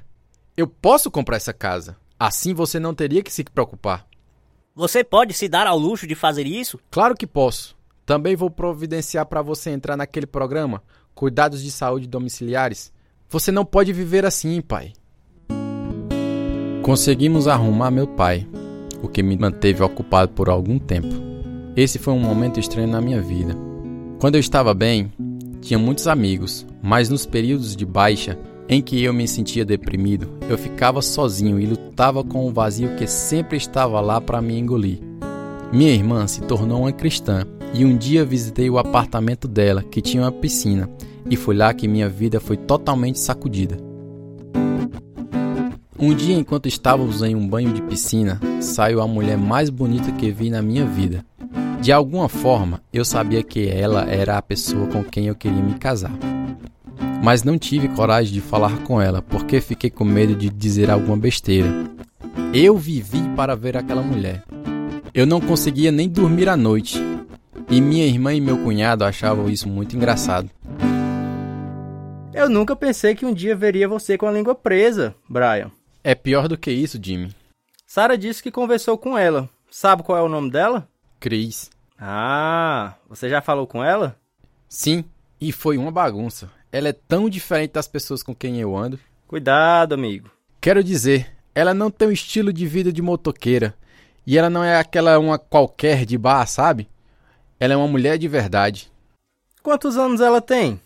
eu 0.56 0.66
posso 0.66 1.10
comprar 1.10 1.36
essa 1.36 1.52
casa. 1.52 1.96
Assim 2.18 2.54
você 2.54 2.78
não 2.78 2.94
teria 2.94 3.22
que 3.22 3.32
se 3.32 3.44
preocupar. 3.44 4.06
Você 4.74 5.04
pode 5.04 5.34
se 5.34 5.48
dar 5.48 5.66
ao 5.66 5.78
luxo 5.78 6.06
de 6.06 6.14
fazer 6.14 6.46
isso? 6.46 6.80
Claro 6.90 7.14
que 7.14 7.26
posso. 7.26 7.76
Também 8.06 8.34
vou 8.34 8.50
providenciar 8.50 9.26
para 9.26 9.42
você 9.42 9.70
entrar 9.70 9.96
naquele 9.96 10.26
programa 10.26 10.82
Cuidados 11.14 11.62
de 11.62 11.70
Saúde 11.70 12.06
Domiciliares. 12.06 12.92
Você 13.28 13.52
não 13.52 13.64
pode 13.64 13.92
viver 13.92 14.24
assim, 14.24 14.60
pai. 14.60 14.92
Conseguimos 16.82 17.48
arrumar 17.48 17.90
meu 17.90 18.06
pai, 18.06 18.46
o 19.04 19.08
que 19.08 19.22
me 19.22 19.36
manteve 19.36 19.82
ocupado 19.82 20.32
por 20.32 20.48
algum 20.48 20.78
tempo. 20.78 21.14
Esse 21.76 21.98
foi 21.98 22.14
um 22.14 22.20
momento 22.20 22.58
estranho 22.58 22.88
na 22.88 23.00
minha 23.00 23.20
vida. 23.20 23.56
Quando 24.18 24.36
eu 24.36 24.40
estava 24.40 24.72
bem, 24.72 25.12
tinha 25.60 25.78
muitos 25.78 26.06
amigos, 26.06 26.66
mas 26.82 27.08
nos 27.08 27.26
períodos 27.26 27.74
de 27.74 27.84
baixa, 27.84 28.38
em 28.68 28.80
que 28.80 29.02
eu 29.02 29.12
me 29.12 29.28
sentia 29.28 29.64
deprimido, 29.64 30.28
eu 30.48 30.56
ficava 30.56 31.02
sozinho 31.02 31.60
e 31.60 31.66
lutava 31.66 32.24
com 32.24 32.46
o 32.46 32.52
vazio 32.52 32.96
que 32.96 33.06
sempre 33.06 33.56
estava 33.56 34.00
lá 34.00 34.20
para 34.20 34.40
me 34.40 34.58
engolir. 34.58 34.98
Minha 35.72 35.92
irmã 35.92 36.26
se 36.26 36.40
tornou 36.42 36.80
uma 36.80 36.92
cristã 36.92 37.44
e 37.74 37.84
um 37.84 37.96
dia 37.96 38.24
visitei 38.24 38.70
o 38.70 38.78
apartamento 38.78 39.48
dela, 39.48 39.82
que 39.82 40.00
tinha 40.00 40.22
uma 40.22 40.32
piscina, 40.32 40.88
e 41.28 41.36
foi 41.36 41.56
lá 41.56 41.74
que 41.74 41.88
minha 41.88 42.08
vida 42.08 42.38
foi 42.40 42.56
totalmente 42.56 43.18
sacudida. 43.18 43.76
Um 45.96 46.12
dia, 46.12 46.34
enquanto 46.34 46.66
estávamos 46.66 47.22
em 47.22 47.36
um 47.36 47.46
banho 47.46 47.72
de 47.72 47.80
piscina, 47.82 48.40
saiu 48.60 49.00
a 49.00 49.06
mulher 49.06 49.38
mais 49.38 49.70
bonita 49.70 50.10
que 50.10 50.32
vi 50.32 50.50
na 50.50 50.60
minha 50.60 50.84
vida. 50.84 51.24
De 51.80 51.92
alguma 51.92 52.28
forma, 52.28 52.82
eu 52.92 53.04
sabia 53.04 53.44
que 53.44 53.68
ela 53.68 54.02
era 54.10 54.36
a 54.36 54.42
pessoa 54.42 54.88
com 54.88 55.04
quem 55.04 55.26
eu 55.26 55.36
queria 55.36 55.62
me 55.62 55.74
casar. 55.74 56.10
Mas 57.22 57.44
não 57.44 57.56
tive 57.56 57.88
coragem 57.88 58.32
de 58.32 58.40
falar 58.40 58.78
com 58.78 59.00
ela 59.00 59.22
porque 59.22 59.60
fiquei 59.60 59.88
com 59.88 60.04
medo 60.04 60.34
de 60.34 60.50
dizer 60.50 60.90
alguma 60.90 61.16
besteira. 61.16 61.68
Eu 62.52 62.76
vivi 62.76 63.22
para 63.36 63.54
ver 63.54 63.76
aquela 63.76 64.02
mulher. 64.02 64.42
Eu 65.12 65.26
não 65.26 65.40
conseguia 65.40 65.92
nem 65.92 66.08
dormir 66.08 66.48
à 66.48 66.56
noite. 66.56 66.98
E 67.70 67.80
minha 67.80 68.04
irmã 68.04 68.34
e 68.34 68.40
meu 68.40 68.58
cunhado 68.58 69.04
achavam 69.04 69.48
isso 69.48 69.68
muito 69.68 69.94
engraçado. 69.94 70.50
Eu 72.32 72.48
nunca 72.48 72.74
pensei 72.74 73.14
que 73.14 73.24
um 73.24 73.32
dia 73.32 73.54
veria 73.54 73.86
você 73.86 74.18
com 74.18 74.26
a 74.26 74.32
língua 74.32 74.56
presa, 74.56 75.14
Brian. 75.28 75.70
É 76.06 76.14
pior 76.14 76.48
do 76.48 76.58
que 76.58 76.70
isso, 76.70 77.00
Jimmy. 77.02 77.34
Sara 77.86 78.18
disse 78.18 78.42
que 78.42 78.50
conversou 78.50 78.98
com 78.98 79.16
ela. 79.16 79.48
Sabe 79.70 80.02
qual 80.02 80.18
é 80.18 80.22
o 80.22 80.28
nome 80.28 80.50
dela? 80.50 80.86
Cris. 81.18 81.70
Ah, 81.98 82.96
você 83.08 83.30
já 83.30 83.40
falou 83.40 83.66
com 83.66 83.82
ela? 83.82 84.14
Sim, 84.68 85.02
e 85.40 85.50
foi 85.50 85.78
uma 85.78 85.90
bagunça. 85.90 86.50
Ela 86.70 86.90
é 86.90 86.92
tão 86.92 87.30
diferente 87.30 87.72
das 87.72 87.88
pessoas 87.88 88.22
com 88.22 88.34
quem 88.34 88.60
eu 88.60 88.76
ando. 88.76 89.00
Cuidado, 89.26 89.94
amigo. 89.94 90.30
Quero 90.60 90.84
dizer, 90.84 91.34
ela 91.54 91.72
não 91.72 91.90
tem 91.90 92.08
um 92.08 92.12
estilo 92.12 92.52
de 92.52 92.66
vida 92.66 92.92
de 92.92 93.00
motoqueira. 93.00 93.74
E 94.26 94.36
ela 94.36 94.50
não 94.50 94.62
é 94.62 94.76
aquela 94.76 95.18
uma 95.18 95.38
qualquer 95.38 96.04
de 96.04 96.18
bar, 96.18 96.46
sabe? 96.46 96.86
Ela 97.58 97.72
é 97.72 97.76
uma 97.76 97.88
mulher 97.88 98.18
de 98.18 98.28
verdade. 98.28 98.92
Quantos 99.62 99.96
anos 99.96 100.20
ela 100.20 100.42
tem? 100.42 100.78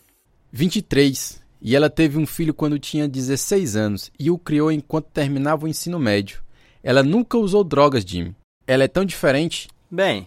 23. 0.49 1.41
E 1.61 1.75
ela 1.75 1.89
teve 1.89 2.17
um 2.17 2.25
filho 2.25 2.53
quando 2.53 2.79
tinha 2.79 3.07
16 3.07 3.75
anos 3.75 4.11
e 4.17 4.31
o 4.31 4.37
criou 4.37 4.71
enquanto 4.71 5.07
terminava 5.07 5.65
o 5.65 5.67
ensino 5.67 5.99
médio. 5.99 6.41
Ela 6.81 7.03
nunca 7.03 7.37
usou 7.37 7.63
drogas, 7.63 8.03
Jimmy. 8.03 8.33
Ela 8.65 8.85
é 8.85 8.87
tão 8.87 9.03
diferente. 9.03 9.67
Bem, 9.91 10.25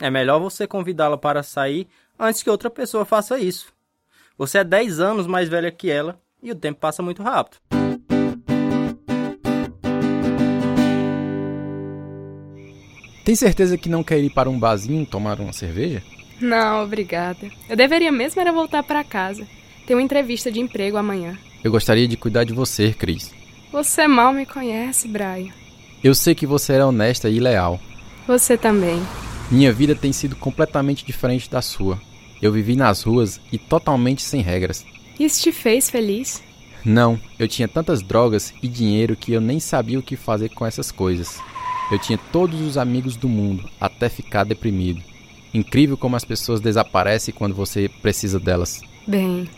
é 0.00 0.08
melhor 0.08 0.38
você 0.38 0.66
convidá-la 0.66 1.18
para 1.18 1.42
sair 1.42 1.88
antes 2.18 2.42
que 2.42 2.50
outra 2.50 2.70
pessoa 2.70 3.04
faça 3.04 3.40
isso. 3.40 3.72
Você 4.38 4.58
é 4.58 4.64
10 4.64 5.00
anos 5.00 5.26
mais 5.26 5.48
velha 5.48 5.70
que 5.72 5.90
ela 5.90 6.20
e 6.40 6.52
o 6.52 6.54
tempo 6.54 6.78
passa 6.78 7.02
muito 7.02 7.22
rápido. 7.22 7.58
Tem 13.24 13.34
certeza 13.36 13.78
que 13.78 13.88
não 13.88 14.02
quer 14.02 14.18
ir 14.18 14.30
para 14.30 14.50
um 14.50 14.58
barzinho 14.58 15.06
tomar 15.06 15.40
uma 15.40 15.52
cerveja? 15.52 16.02
Não, 16.40 16.84
obrigada. 16.84 17.48
Eu 17.68 17.76
deveria 17.76 18.10
mesmo 18.10 18.40
era 18.40 18.52
voltar 18.52 18.82
para 18.82 19.04
casa. 19.04 19.46
Tem 19.86 19.96
uma 19.96 20.02
entrevista 20.02 20.50
de 20.50 20.60
emprego 20.60 20.96
amanhã. 20.96 21.38
Eu 21.62 21.70
gostaria 21.70 22.06
de 22.06 22.16
cuidar 22.16 22.44
de 22.44 22.52
você, 22.52 22.92
Cris. 22.92 23.32
Você 23.72 24.06
mal 24.06 24.32
me 24.32 24.46
conhece, 24.46 25.08
Brian. 25.08 25.52
Eu 26.02 26.14
sei 26.14 26.34
que 26.34 26.46
você 26.46 26.74
é 26.74 26.84
honesta 26.84 27.28
e 27.28 27.38
leal. 27.38 27.80
Você 28.26 28.56
também. 28.56 29.00
Minha 29.50 29.72
vida 29.72 29.94
tem 29.94 30.12
sido 30.12 30.36
completamente 30.36 31.04
diferente 31.04 31.50
da 31.50 31.62
sua. 31.62 32.00
Eu 32.40 32.52
vivi 32.52 32.74
nas 32.74 33.02
ruas 33.02 33.40
e 33.52 33.58
totalmente 33.58 34.22
sem 34.22 34.40
regras. 34.40 34.84
Isso 35.18 35.42
te 35.42 35.52
fez 35.52 35.88
feliz? 35.88 36.42
Não, 36.84 37.18
eu 37.38 37.46
tinha 37.46 37.68
tantas 37.68 38.02
drogas 38.02 38.52
e 38.62 38.66
dinheiro 38.66 39.14
que 39.14 39.32
eu 39.32 39.40
nem 39.40 39.60
sabia 39.60 39.98
o 39.98 40.02
que 40.02 40.16
fazer 40.16 40.48
com 40.48 40.66
essas 40.66 40.90
coisas. 40.90 41.40
Eu 41.90 41.98
tinha 41.98 42.18
todos 42.32 42.60
os 42.60 42.76
amigos 42.76 43.16
do 43.16 43.28
mundo, 43.28 43.68
até 43.80 44.08
ficar 44.08 44.44
deprimido. 44.44 45.02
Incrível 45.54 45.96
como 45.96 46.16
as 46.16 46.24
pessoas 46.24 46.60
desaparecem 46.60 47.32
quando 47.32 47.54
você 47.54 47.88
precisa 47.88 48.40
delas. 48.40 48.80
Bem, 49.06 49.48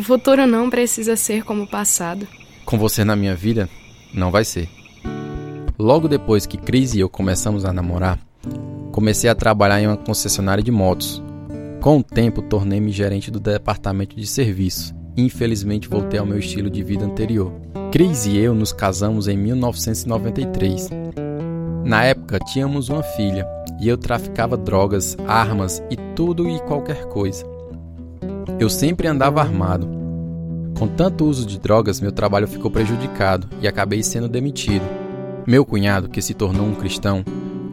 o 0.00 0.02
futuro 0.02 0.46
não 0.46 0.68
precisa 0.68 1.14
ser 1.14 1.44
como 1.44 1.62
o 1.62 1.66
passado. 1.66 2.26
Com 2.64 2.78
você 2.78 3.04
na 3.04 3.14
minha 3.14 3.34
vida, 3.34 3.68
não 4.12 4.30
vai 4.30 4.44
ser. 4.44 4.68
Logo 5.78 6.08
depois 6.08 6.46
que 6.46 6.58
Cris 6.58 6.94
e 6.94 7.00
eu 7.00 7.08
começamos 7.08 7.64
a 7.64 7.72
namorar, 7.72 8.18
comecei 8.92 9.30
a 9.30 9.34
trabalhar 9.34 9.80
em 9.80 9.86
uma 9.86 9.96
concessionária 9.96 10.62
de 10.62 10.70
motos. 10.70 11.22
Com 11.80 11.98
o 11.98 12.02
tempo, 12.02 12.42
tornei-me 12.42 12.92
gerente 12.92 13.30
do 13.30 13.40
departamento 13.40 14.16
de 14.16 14.26
serviço 14.26 14.94
infelizmente 15.16 15.88
voltei 15.88 16.18
ao 16.18 16.26
meu 16.26 16.38
estilo 16.38 16.70
de 16.70 16.82
vida 16.82 17.04
anterior. 17.04 17.52
Cris 17.92 18.26
e 18.26 18.36
eu 18.38 18.54
nos 18.54 18.72
casamos 18.72 19.28
em 19.28 19.36
1993. 19.36 20.90
Na 21.84 22.04
época, 22.04 22.38
tínhamos 22.38 22.88
uma 22.88 23.02
filha 23.02 23.46
e 23.80 23.88
eu 23.88 23.96
traficava 23.96 24.56
drogas, 24.56 25.16
armas 25.26 25.82
e 25.90 25.96
tudo 26.14 26.48
e 26.48 26.60
qualquer 26.60 27.06
coisa. 27.06 27.44
Eu 28.58 28.68
sempre 28.68 29.06
andava 29.06 29.40
armado. 29.40 29.86
Com 30.78 30.88
tanto 30.88 31.24
uso 31.24 31.46
de 31.46 31.58
drogas, 31.58 32.00
meu 32.00 32.12
trabalho 32.12 32.48
ficou 32.48 32.70
prejudicado 32.70 33.48
e 33.60 33.68
acabei 33.68 34.02
sendo 34.02 34.28
demitido. 34.28 34.84
Meu 35.46 35.64
cunhado, 35.64 36.08
que 36.08 36.22
se 36.22 36.34
tornou 36.34 36.66
um 36.66 36.74
cristão, 36.74 37.24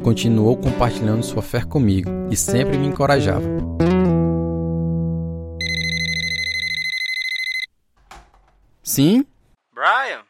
continuou 0.03 0.57
compartilhando 0.57 1.23
sua 1.23 1.41
fé 1.41 1.63
comigo 1.63 2.09
e 2.29 2.35
sempre 2.35 2.77
me 2.77 2.87
encorajava. 2.87 3.45
Sim? 8.83 9.25
Brian, 9.73 10.23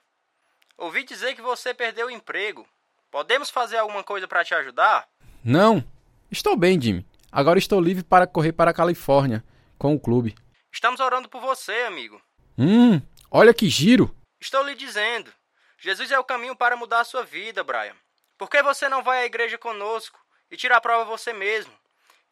ouvi 0.77 1.03
dizer 1.03 1.35
que 1.35 1.41
você 1.41 1.73
perdeu 1.73 2.07
o 2.07 2.11
emprego. 2.11 2.65
Podemos 3.11 3.49
fazer 3.49 3.77
alguma 3.77 4.03
coisa 4.03 4.27
para 4.27 4.43
te 4.43 4.53
ajudar? 4.53 5.07
Não. 5.43 5.83
Estou 6.29 6.57
bem, 6.57 6.79
Jimmy. 6.81 7.05
Agora 7.31 7.59
estou 7.59 7.79
livre 7.79 8.03
para 8.03 8.27
correr 8.27 8.51
para 8.51 8.71
a 8.71 8.73
Califórnia 8.73 9.43
com 9.77 9.93
o 9.93 9.99
clube. 9.99 10.35
Estamos 10.71 10.99
orando 10.99 11.29
por 11.29 11.41
você, 11.41 11.73
amigo. 11.87 12.21
Hum, 12.57 13.01
olha 13.31 13.53
que 13.53 13.69
giro. 13.69 14.15
Estou 14.39 14.63
lhe 14.63 14.75
dizendo. 14.75 15.31
Jesus 15.79 16.11
é 16.11 16.19
o 16.19 16.23
caminho 16.23 16.55
para 16.55 16.75
mudar 16.75 17.01
a 17.01 17.05
sua 17.05 17.23
vida, 17.23 17.63
Brian. 17.63 17.95
Por 18.37 18.49
que 18.49 18.61
você 18.61 18.87
não 18.89 19.03
vai 19.03 19.23
à 19.23 19.25
igreja 19.25 19.57
conosco 19.57 20.19
e 20.49 20.57
tira 20.57 20.77
a 20.77 20.81
prova 20.81 21.05
você 21.05 21.33
mesmo? 21.33 21.73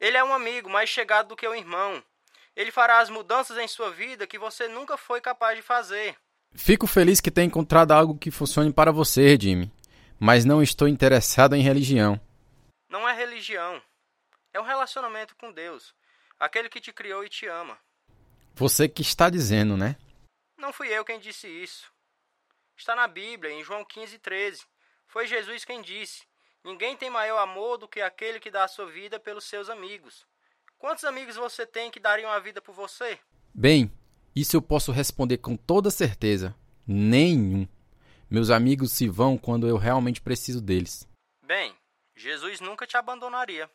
Ele 0.00 0.16
é 0.16 0.24
um 0.24 0.32
amigo 0.32 0.68
mais 0.68 0.88
chegado 0.88 1.28
do 1.28 1.36
que 1.36 1.48
um 1.48 1.54
irmão. 1.54 2.02
Ele 2.54 2.70
fará 2.70 3.00
as 3.00 3.10
mudanças 3.10 3.58
em 3.58 3.68
sua 3.68 3.90
vida 3.90 4.26
que 4.26 4.38
você 4.38 4.68
nunca 4.68 4.96
foi 4.96 5.20
capaz 5.20 5.56
de 5.56 5.62
fazer. 5.62 6.16
Fico 6.54 6.86
feliz 6.86 7.20
que 7.20 7.30
tenha 7.30 7.46
encontrado 7.46 7.92
algo 7.92 8.18
que 8.18 8.30
funcione 8.30 8.72
para 8.72 8.92
você, 8.92 9.36
Jimmy. 9.38 9.70
Mas 10.18 10.44
não 10.44 10.62
estou 10.62 10.88
interessado 10.88 11.54
em 11.54 11.62
religião. 11.62 12.18
Não 12.88 13.08
é 13.08 13.12
religião. 13.14 13.82
É 14.54 14.60
um 14.60 14.64
relacionamento 14.64 15.36
com 15.36 15.52
Deus, 15.52 15.94
aquele 16.38 16.68
que 16.68 16.80
te 16.80 16.92
criou 16.92 17.24
e 17.24 17.28
te 17.28 17.46
ama. 17.46 17.78
Você 18.54 18.88
que 18.88 19.02
está 19.02 19.28
dizendo, 19.28 19.76
né? 19.76 19.96
Não 20.56 20.72
fui 20.72 20.88
eu 20.88 21.04
quem 21.04 21.18
disse 21.18 21.46
isso. 21.46 21.92
Está 22.76 22.94
na 22.94 23.06
Bíblia, 23.06 23.52
em 23.52 23.64
João 23.64 23.84
15, 23.84 24.18
13. 24.18 24.64
Foi 25.06 25.26
Jesus 25.26 25.64
quem 25.64 25.82
disse: 25.82 26.24
Ninguém 26.64 26.96
tem 26.96 27.10
maior 27.10 27.38
amor 27.38 27.78
do 27.78 27.88
que 27.88 28.00
aquele 28.00 28.40
que 28.40 28.50
dá 28.50 28.64
a 28.64 28.68
sua 28.68 28.86
vida 28.86 29.20
pelos 29.20 29.44
seus 29.44 29.68
amigos. 29.68 30.26
Quantos 30.78 31.04
amigos 31.04 31.36
você 31.36 31.66
tem 31.66 31.90
que 31.90 32.00
dariam 32.00 32.30
a 32.30 32.38
vida 32.38 32.60
por 32.60 32.74
você? 32.74 33.18
Bem, 33.54 33.90
isso 34.34 34.56
eu 34.56 34.62
posso 34.62 34.92
responder 34.92 35.38
com 35.38 35.56
toda 35.56 35.90
certeza. 35.90 36.54
Nenhum. 36.86 37.66
Meus 38.28 38.50
amigos 38.50 38.92
se 38.92 39.08
vão 39.08 39.38
quando 39.38 39.66
eu 39.68 39.76
realmente 39.76 40.20
preciso 40.20 40.60
deles. 40.60 41.08
Bem, 41.42 41.74
Jesus 42.14 42.60
nunca 42.60 42.86
te 42.86 42.96
abandonaria. 42.96 43.70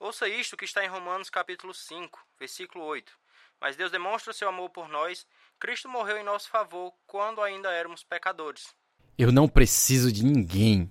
Ouça 0.00 0.26
isto 0.26 0.56
que 0.56 0.64
está 0.64 0.82
em 0.82 0.88
Romanos 0.88 1.28
capítulo 1.28 1.74
5, 1.74 2.18
versículo 2.38 2.82
8. 2.86 3.12
Mas 3.60 3.76
Deus 3.76 3.92
demonstra 3.92 4.30
o 4.30 4.34
seu 4.34 4.48
amor 4.48 4.70
por 4.70 4.88
nós. 4.88 5.26
Cristo 5.58 5.90
morreu 5.90 6.16
em 6.16 6.24
nosso 6.24 6.48
favor 6.48 6.94
quando 7.06 7.42
ainda 7.42 7.70
éramos 7.70 8.02
pecadores. 8.02 8.74
Eu 9.18 9.30
não 9.30 9.46
preciso 9.46 10.10
de 10.10 10.24
ninguém. 10.24 10.90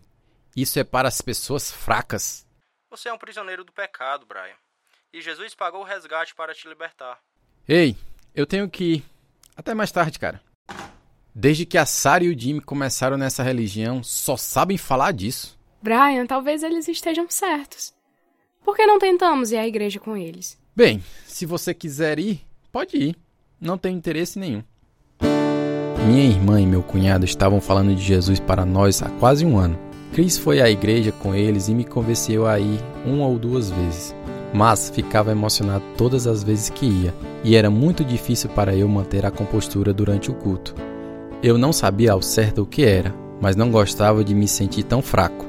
Isso 0.55 0.77
é 0.77 0.83
para 0.83 1.07
as 1.07 1.21
pessoas 1.21 1.71
fracas. 1.71 2.45
Você 2.91 3.09
é 3.09 3.13
um 3.13 3.17
prisioneiro 3.17 3.63
do 3.63 3.73
pecado, 3.73 4.27
Brian. 4.27 4.55
E 5.11 5.23
Jesus 5.23 5.55
pagou 5.55 5.81
o 5.81 5.85
resgate 5.85 6.35
para 6.35 6.53
te 6.53 6.67
libertar. 6.67 7.19
Ei, 7.67 7.97
eu 8.35 8.45
tenho 8.45 8.69
que 8.69 8.83
ir. 8.83 9.05
Até 9.57 9.73
mais 9.73 9.91
tarde, 9.91 10.19
cara. 10.19 10.39
Desde 11.33 11.65
que 11.65 11.79
a 11.79 11.85
Sarah 11.87 12.25
e 12.25 12.29
o 12.29 12.39
Jimmy 12.39 12.61
começaram 12.61 13.17
nessa 13.17 13.41
religião, 13.41 14.03
só 14.03 14.37
sabem 14.37 14.77
falar 14.77 15.13
disso. 15.13 15.59
Brian, 15.81 16.27
talvez 16.27 16.61
eles 16.61 16.87
estejam 16.87 17.27
certos. 17.27 17.97
Por 18.69 18.75
que 18.75 18.85
não 18.85 18.99
tentamos 18.99 19.51
ir 19.51 19.57
à 19.57 19.67
igreja 19.67 19.99
com 19.99 20.15
eles? 20.15 20.55
Bem, 20.75 21.03
se 21.25 21.43
você 21.43 21.73
quiser 21.73 22.19
ir, 22.19 22.41
pode 22.71 22.97
ir. 22.97 23.15
Não 23.59 23.79
tenho 23.79 23.97
interesse 23.97 24.37
nenhum. 24.37 24.61
Minha 26.05 26.25
irmã 26.25 26.61
e 26.61 26.67
meu 26.67 26.83
cunhado 26.83 27.25
estavam 27.25 27.59
falando 27.59 27.95
de 27.95 28.03
Jesus 28.03 28.39
para 28.39 28.67
nós 28.67 29.01
há 29.01 29.09
quase 29.09 29.43
um 29.43 29.57
ano. 29.57 29.75
Chris 30.13 30.37
foi 30.37 30.61
à 30.61 30.69
igreja 30.69 31.11
com 31.11 31.33
eles 31.33 31.67
e 31.67 31.73
me 31.73 31.83
convenceu 31.83 32.45
a 32.45 32.59
ir 32.59 32.79
uma 33.07 33.25
ou 33.25 33.39
duas 33.39 33.71
vezes. 33.71 34.13
Mas 34.53 34.91
ficava 34.91 35.31
emocionado 35.31 35.83
todas 35.97 36.27
as 36.27 36.43
vezes 36.43 36.69
que 36.69 36.85
ia, 36.85 37.15
e 37.43 37.55
era 37.55 37.71
muito 37.71 38.05
difícil 38.05 38.51
para 38.51 38.75
eu 38.75 38.87
manter 38.87 39.25
a 39.25 39.31
compostura 39.31 39.91
durante 39.91 40.29
o 40.29 40.35
culto. 40.35 40.75
Eu 41.41 41.57
não 41.57 41.73
sabia 41.73 42.11
ao 42.11 42.21
certo 42.21 42.61
o 42.61 42.67
que 42.67 42.83
era, 42.83 43.15
mas 43.41 43.55
não 43.55 43.71
gostava 43.71 44.23
de 44.23 44.35
me 44.35 44.47
sentir 44.47 44.83
tão 44.83 45.01
fraco. 45.01 45.48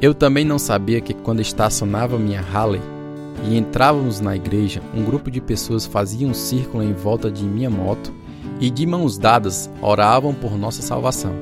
Eu 0.00 0.14
também 0.14 0.44
não 0.44 0.58
sabia 0.58 1.00
que 1.00 1.14
quando 1.14 1.40
estacionava 1.40 2.18
minha 2.18 2.40
Harley 2.40 2.82
e 3.48 3.56
entrávamos 3.56 4.20
na 4.20 4.36
igreja, 4.36 4.82
um 4.94 5.02
grupo 5.02 5.30
de 5.30 5.40
pessoas 5.40 5.86
fazia 5.86 6.26
um 6.26 6.34
círculo 6.34 6.82
em 6.82 6.92
volta 6.92 7.30
de 7.30 7.44
minha 7.44 7.70
moto 7.70 8.12
e 8.60 8.70
de 8.70 8.86
mãos 8.86 9.16
dadas 9.16 9.70
oravam 9.80 10.34
por 10.34 10.58
nossa 10.58 10.82
salvação. 10.82 11.34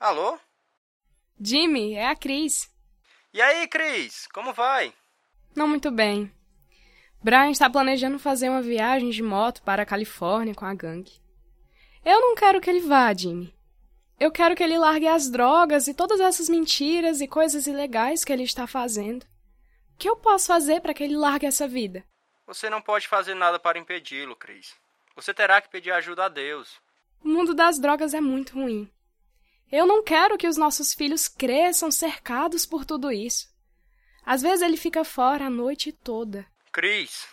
Alô? 0.00 0.36
Jimmy, 1.40 1.94
é 1.94 2.08
a 2.08 2.16
Cris. 2.16 2.68
E 3.32 3.40
aí, 3.40 3.68
Cris, 3.68 4.26
como 4.34 4.52
vai? 4.52 4.92
Não 5.54 5.68
muito 5.68 5.92
bem. 5.92 6.28
Brian 7.22 7.50
está 7.50 7.70
planejando 7.70 8.18
fazer 8.18 8.48
uma 8.48 8.62
viagem 8.62 9.10
de 9.10 9.22
moto 9.22 9.62
para 9.62 9.84
a 9.84 9.86
Califórnia 9.86 10.56
com 10.56 10.64
a 10.64 10.74
gangue. 10.74 11.27
Eu 12.08 12.22
não 12.22 12.34
quero 12.34 12.58
que 12.58 12.70
ele 12.70 12.80
vá, 12.80 13.12
Jimmy. 13.12 13.54
Eu 14.18 14.32
quero 14.32 14.56
que 14.56 14.62
ele 14.62 14.78
largue 14.78 15.06
as 15.06 15.28
drogas 15.28 15.88
e 15.88 15.92
todas 15.92 16.20
essas 16.20 16.48
mentiras 16.48 17.20
e 17.20 17.28
coisas 17.28 17.66
ilegais 17.66 18.24
que 18.24 18.32
ele 18.32 18.44
está 18.44 18.66
fazendo. 18.66 19.24
O 19.24 19.98
que 19.98 20.08
eu 20.08 20.16
posso 20.16 20.46
fazer 20.46 20.80
para 20.80 20.94
que 20.94 21.04
ele 21.04 21.18
largue 21.18 21.44
essa 21.44 21.68
vida? 21.68 22.02
Você 22.46 22.70
não 22.70 22.80
pode 22.80 23.06
fazer 23.06 23.34
nada 23.34 23.58
para 23.58 23.78
impedi-lo, 23.78 24.34
Cris. 24.34 24.74
Você 25.14 25.34
terá 25.34 25.60
que 25.60 25.68
pedir 25.68 25.90
ajuda 25.90 26.24
a 26.24 26.28
Deus. 26.30 26.80
O 27.22 27.28
mundo 27.28 27.52
das 27.52 27.78
drogas 27.78 28.14
é 28.14 28.22
muito 28.22 28.54
ruim. 28.54 28.90
Eu 29.70 29.84
não 29.84 30.02
quero 30.02 30.38
que 30.38 30.48
os 30.48 30.56
nossos 30.56 30.94
filhos 30.94 31.28
cresçam 31.28 31.90
cercados 31.90 32.64
por 32.64 32.86
tudo 32.86 33.12
isso. 33.12 33.54
Às 34.24 34.40
vezes 34.40 34.62
ele 34.62 34.78
fica 34.78 35.04
fora 35.04 35.44
a 35.44 35.50
noite 35.50 35.92
toda. 35.92 36.46
Cris, 36.72 37.28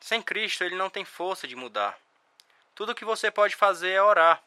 sem 0.00 0.22
Cristo 0.22 0.64
ele 0.64 0.76
não 0.76 0.88
tem 0.88 1.04
força 1.04 1.46
de 1.46 1.54
mudar. 1.54 2.02
Tudo 2.76 2.90
o 2.90 2.94
que 2.96 3.04
você 3.04 3.30
pode 3.30 3.54
fazer 3.54 3.90
é 3.90 4.02
orar. 4.02 4.40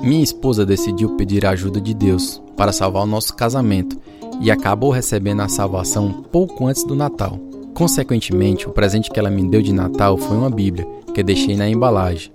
Minha 0.00 0.22
esposa 0.22 0.64
decidiu 0.64 1.16
pedir 1.16 1.44
a 1.44 1.50
ajuda 1.50 1.80
de 1.80 1.92
Deus 1.92 2.40
para 2.56 2.72
salvar 2.72 3.02
o 3.02 3.06
nosso 3.06 3.34
casamento 3.34 4.00
e 4.40 4.48
acabou 4.48 4.92
recebendo 4.92 5.42
a 5.42 5.48
salvação 5.48 6.22
pouco 6.22 6.68
antes 6.68 6.84
do 6.84 6.94
Natal. 6.94 7.36
Consequentemente, 7.74 8.68
o 8.68 8.70
presente 8.70 9.10
que 9.10 9.18
ela 9.18 9.28
me 9.28 9.44
deu 9.50 9.60
de 9.60 9.72
Natal 9.72 10.16
foi 10.16 10.36
uma 10.36 10.48
Bíblia 10.48 10.86
que 11.12 11.20
deixei 11.24 11.56
na 11.56 11.68
embalagem. 11.68 12.32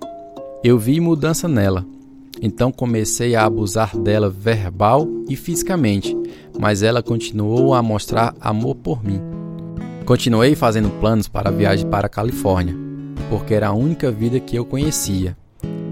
Eu 0.62 0.78
vi 0.78 1.00
mudança 1.00 1.48
nela, 1.48 1.86
então 2.42 2.70
comecei 2.70 3.34
a 3.34 3.46
abusar 3.46 3.96
dela 3.96 4.28
verbal 4.28 5.08
e 5.26 5.36
fisicamente, 5.36 6.14
mas 6.60 6.82
ela 6.82 7.02
continuou 7.02 7.72
a 7.72 7.82
mostrar 7.82 8.34
amor 8.42 8.74
por 8.74 9.02
mim. 9.02 9.22
Continuei 10.04 10.54
fazendo 10.54 10.90
planos 11.00 11.28
para 11.28 11.48
a 11.48 11.52
viagem 11.52 11.88
para 11.88 12.08
a 12.08 12.10
Califórnia, 12.10 12.87
porque 13.28 13.54
era 13.54 13.68
a 13.68 13.72
única 13.72 14.10
vida 14.10 14.40
que 14.40 14.56
eu 14.56 14.64
conhecia. 14.64 15.36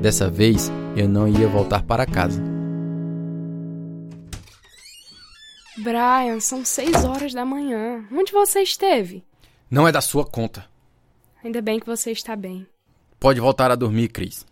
Dessa 0.01 0.31
vez, 0.31 0.71
eu 0.97 1.09
não 1.09 1.29
ia 1.29 1.49
voltar 1.49 1.83
para 1.83 2.07
casa. 2.07 2.43
Brian, 5.79 6.41
são 6.41 6.65
seis 6.65 7.05
horas 7.05 7.35
da 7.35 7.45
manhã. 7.45 8.05
Onde 8.11 8.33
você 8.33 8.63
esteve? 8.63 9.23
Não 9.71 9.87
é 9.87 9.93
da 9.93 10.01
sua 10.01 10.25
conta. 10.25 10.65
Ainda 11.45 11.61
bem 11.61 11.79
que 11.79 11.87
você 11.87 12.11
está 12.11 12.35
bem. 12.35 12.67
Pode 13.21 13.41
voltar 13.41 13.71
a 13.71 13.77
dormir, 13.77 14.09
Cris. 14.09 14.47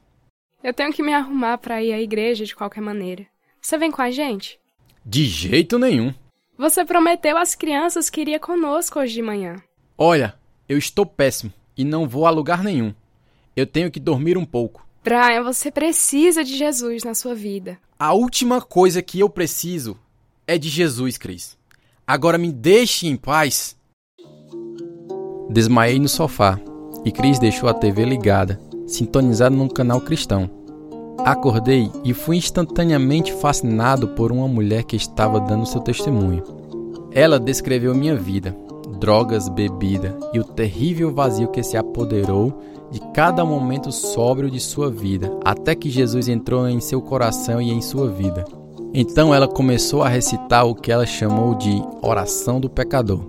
Eu 0.62 0.72
tenho 0.72 0.92
que 0.92 1.02
me 1.02 1.12
arrumar 1.12 1.58
para 1.58 1.82
ir 1.82 1.92
à 1.92 2.00
igreja 2.00 2.44
de 2.44 2.54
qualquer 2.54 2.80
maneira. 2.80 3.26
Você 3.60 3.78
vem 3.78 3.90
com 3.90 4.02
a 4.02 4.10
gente? 4.10 4.58
De 5.04 5.24
jeito 5.24 5.78
nenhum. 5.78 6.12
Você 6.56 6.84
prometeu 6.84 7.36
às 7.36 7.54
crianças 7.54 8.08
que 8.08 8.20
iria 8.20 8.38
conosco 8.38 8.98
hoje 8.98 9.14
de 9.14 9.22
manhã. 9.22 9.56
Olha, 9.96 10.34
eu 10.68 10.78
estou 10.78 11.04
péssimo 11.04 11.52
e 11.76 11.84
não 11.84 12.08
vou 12.08 12.26
a 12.26 12.30
lugar 12.30 12.62
nenhum. 12.62 12.94
Eu 13.56 13.66
tenho 13.66 13.90
que 13.90 14.00
dormir 14.00 14.36
um 14.36 14.44
pouco. 14.44 14.86
Brian, 15.02 15.42
você 15.42 15.70
precisa 15.70 16.42
de 16.42 16.56
Jesus 16.56 17.04
na 17.04 17.14
sua 17.14 17.34
vida. 17.34 17.78
A 17.98 18.12
última 18.12 18.60
coisa 18.60 19.02
que 19.02 19.20
eu 19.20 19.28
preciso 19.28 19.96
é 20.46 20.58
de 20.58 20.68
Jesus, 20.68 21.18
Cris. 21.18 21.56
Agora 22.06 22.38
me 22.38 22.50
deixe 22.50 23.06
em 23.06 23.16
paz. 23.16 23.76
Desmaiei 25.48 25.98
no 25.98 26.08
sofá 26.08 26.58
e 27.04 27.12
Cris 27.12 27.38
deixou 27.38 27.68
a 27.68 27.74
TV 27.74 28.04
ligada, 28.04 28.60
sintonizada 28.86 29.54
num 29.54 29.68
canal 29.68 30.00
cristão. 30.00 30.50
Acordei 31.18 31.90
e 32.04 32.12
fui 32.12 32.36
instantaneamente 32.36 33.32
fascinado 33.32 34.08
por 34.08 34.32
uma 34.32 34.48
mulher 34.48 34.84
que 34.84 34.96
estava 34.96 35.38
dando 35.40 35.66
seu 35.66 35.80
testemunho. 35.80 36.42
Ela 37.12 37.38
descreveu 37.38 37.94
minha 37.94 38.16
vida, 38.16 38.56
drogas, 39.04 39.50
bebida 39.50 40.16
e 40.32 40.40
o 40.40 40.44
terrível 40.44 41.12
vazio 41.12 41.48
que 41.48 41.62
se 41.62 41.76
apoderou 41.76 42.58
de 42.90 42.98
cada 43.12 43.44
momento 43.44 43.92
sóbrio 43.92 44.50
de 44.50 44.58
sua 44.58 44.90
vida, 44.90 45.30
até 45.44 45.74
que 45.74 45.90
Jesus 45.90 46.26
entrou 46.26 46.66
em 46.66 46.80
seu 46.80 47.02
coração 47.02 47.60
e 47.60 47.70
em 47.70 47.82
sua 47.82 48.08
vida. 48.08 48.46
Então 48.94 49.34
ela 49.34 49.46
começou 49.46 50.02
a 50.02 50.08
recitar 50.08 50.66
o 50.66 50.74
que 50.74 50.90
ela 50.90 51.04
chamou 51.04 51.54
de 51.54 51.82
oração 52.00 52.58
do 52.58 52.70
pecador. 52.70 53.20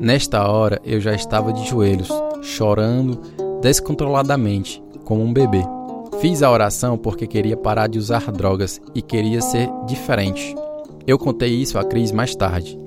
Nesta 0.00 0.50
hora 0.50 0.80
eu 0.82 0.98
já 0.98 1.12
estava 1.12 1.52
de 1.52 1.68
joelhos, 1.68 2.08
chorando 2.40 3.20
descontroladamente, 3.60 4.82
como 5.04 5.22
um 5.22 5.32
bebê. 5.32 5.62
Fiz 6.22 6.42
a 6.42 6.50
oração 6.50 6.96
porque 6.96 7.26
queria 7.26 7.56
parar 7.56 7.86
de 7.86 7.98
usar 7.98 8.32
drogas 8.32 8.80
e 8.94 9.02
queria 9.02 9.42
ser 9.42 9.68
diferente. 9.86 10.54
Eu 11.06 11.18
contei 11.18 11.50
isso 11.50 11.78
a 11.78 11.84
Cris 11.84 12.12
mais 12.12 12.34
tarde. 12.34 12.81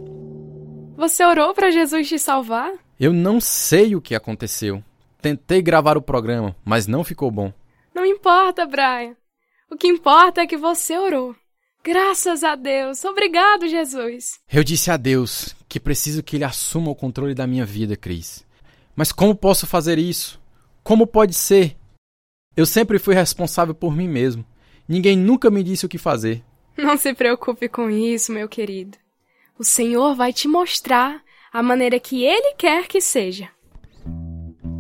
Você 0.96 1.26
orou 1.26 1.54
para 1.54 1.72
Jesus 1.72 2.08
te 2.08 2.18
salvar? 2.18 2.72
Eu 2.98 3.12
não 3.12 3.42
sei 3.42 3.96
o 3.96 4.02
que 4.02 4.16
aconteceu. 4.16 4.82
Tentei 5.22 5.62
gravar 5.62 5.98
o 5.98 6.02
programa, 6.02 6.56
mas 6.64 6.88
não 6.88 7.04
ficou 7.04 7.30
bom. 7.30 7.52
Não 7.94 8.06
importa, 8.06 8.66
Brian. 8.66 9.16
O 9.70 9.76
que 9.76 9.88
importa 9.88 10.42
é 10.42 10.48
que 10.48 10.56
você 10.56 10.98
orou. 10.98 11.36
Graças 11.84 12.44
a 12.44 12.56
Deus. 12.56 13.04
Obrigado, 13.04 13.68
Jesus. 13.68 14.40
Eu 14.52 14.64
disse 14.64 14.90
a 14.90 14.96
Deus 14.96 15.54
que 15.68 15.80
preciso 15.80 16.24
que 16.24 16.38
Ele 16.38 16.46
assuma 16.46 16.90
o 16.90 16.96
controle 16.96 17.36
da 17.36 17.46
minha 17.46 17.66
vida, 17.66 17.98
Cris. 17.98 18.46
Mas 18.96 19.12
como 19.12 19.36
posso 19.36 19.68
fazer 19.68 20.00
isso? 20.00 20.40
Como 20.82 21.06
pode 21.06 21.34
ser? 21.34 21.76
Eu 22.56 22.66
sempre 22.66 22.98
fui 22.98 23.14
responsável 23.14 23.76
por 23.76 23.94
mim 23.94 24.08
mesmo. 24.08 24.46
Ninguém 24.88 25.18
nunca 25.18 25.50
me 25.52 25.62
disse 25.62 25.86
o 25.86 25.90
que 25.90 25.98
fazer. 25.98 26.42
Não 26.78 26.96
se 26.96 27.14
preocupe 27.14 27.68
com 27.68 27.90
isso, 27.90 28.32
meu 28.32 28.48
querido. 28.48 28.98
O 29.58 29.64
Senhor 29.64 30.14
vai 30.16 30.34
te 30.34 30.50
mostrar 30.50 31.22
a 31.54 31.64
maneira 31.64 31.98
que 31.98 32.26
Ele 32.26 32.56
quer 32.58 32.90
que 32.90 33.00
seja. 33.00 33.48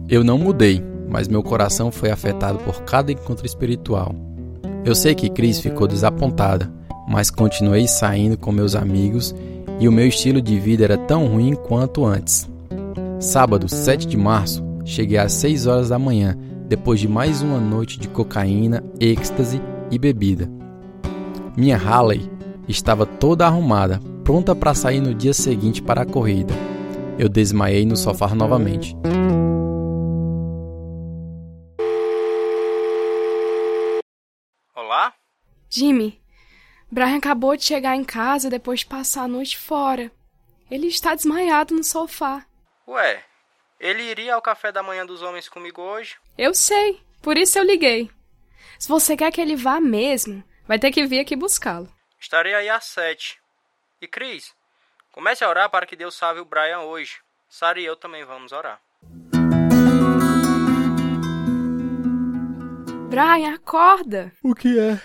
Eu 0.09 0.21
não 0.21 0.38
mudei, 0.38 0.83
mas 1.07 1.29
meu 1.29 1.41
coração 1.41 1.93
foi 1.93 2.11
afetado 2.11 2.59
por 2.59 2.81
cada 2.83 3.09
encontro 3.09 3.45
espiritual. 3.45 4.13
Eu 4.83 4.93
sei 4.93 5.15
que 5.15 5.29
Cris 5.29 5.61
ficou 5.61 5.88
desapontada, 5.88 6.69
mas 7.07 7.31
continuei 7.31 7.88
saindo 7.88 8.38
com 8.38 8.51
meus 8.51 8.75
amigos 8.75 9.33
e 9.79 9.88
o 9.88 9.93
meu 9.93 10.07
estilo 10.07 10.41
de 10.41 10.59
vida 10.59 10.83
era 10.83 10.97
tão 10.97 11.25
ruim 11.25 11.55
quanto 11.55 12.05
antes. 12.05 12.45
Sábado, 13.17 13.69
7 13.69 14.05
de 14.05 14.17
março, 14.17 14.61
cheguei 14.83 15.17
às 15.17 15.31
6 15.31 15.67
horas 15.67 15.88
da 15.88 15.97
manhã, 15.97 16.38
depois 16.67 16.99
de 16.99 17.07
mais 17.07 17.41
uma 17.41 17.61
noite 17.61 17.97
de 17.97 18.09
cocaína, 18.09 18.83
êxtase 18.99 19.61
e 19.89 19.97
bebida. 19.97 20.51
Minha 21.55 21.77
Harley 21.77 22.29
estava 22.67 23.05
toda 23.05 23.45
arrumada, 23.45 24.01
pronta 24.25 24.55
para 24.55 24.73
sair 24.73 24.99
no 24.99 25.13
dia 25.13 25.33
seguinte 25.33 25.83
para 25.83 26.01
a 26.01 26.05
corrida. 26.05 26.51
Eu 27.17 27.29
desmaiei 27.29 27.85
no 27.85 27.95
sofá 27.95 28.33
novamente. 28.33 28.95
Olá? 34.75 35.13
Jimmy, 35.69 36.19
Brian 36.91 37.17
acabou 37.17 37.55
de 37.55 37.63
chegar 37.63 37.95
em 37.95 38.03
casa 38.03 38.49
depois 38.49 38.79
de 38.79 38.88
passar 38.88 39.25
a 39.25 39.27
noite 39.27 39.59
fora. 39.59 40.11
Ele 40.71 40.88
está 40.88 41.13
desmaiado 41.13 41.75
no 41.75 41.83
sofá. 41.83 42.43
Ué, 42.88 43.23
ele 43.79 44.01
iria 44.01 44.33
ao 44.33 44.41
café 44.41 44.71
da 44.71 44.81
manhã 44.81 45.05
dos 45.05 45.21
homens 45.21 45.47
comigo 45.47 45.83
hoje? 45.83 46.15
Eu 46.35 46.55
sei, 46.55 46.99
por 47.21 47.38
isso 47.38 47.59
eu 47.59 47.63
liguei. 47.63 48.09
Se 48.79 48.89
você 48.89 49.15
quer 49.15 49.31
que 49.31 49.39
ele 49.39 49.55
vá 49.55 49.79
mesmo, 49.79 50.43
vai 50.67 50.79
ter 50.79 50.89
que 50.89 51.05
vir 51.05 51.19
aqui 51.19 51.35
buscá-lo. 51.35 51.88
Estarei 52.19 52.55
aí 52.55 52.69
às 52.69 52.85
sete. 52.85 53.44
E 54.05 54.07
Cris, 54.07 54.53
comece 55.11 55.43
a 55.43 55.49
orar 55.49 55.67
para 55.67 55.87
que 55.87 55.95
Deus 55.95 56.13
salve 56.13 56.39
o 56.39 56.45
Brian 56.45 56.81
hoje. 56.81 57.15
Sara 57.49 57.79
e 57.79 57.85
eu 57.85 57.95
também 57.95 58.23
vamos 58.23 58.51
orar. 58.51 58.79
Brian, 63.09 63.55
acorda! 63.55 64.31
O 64.43 64.53
que 64.53 64.77
é? 64.77 65.01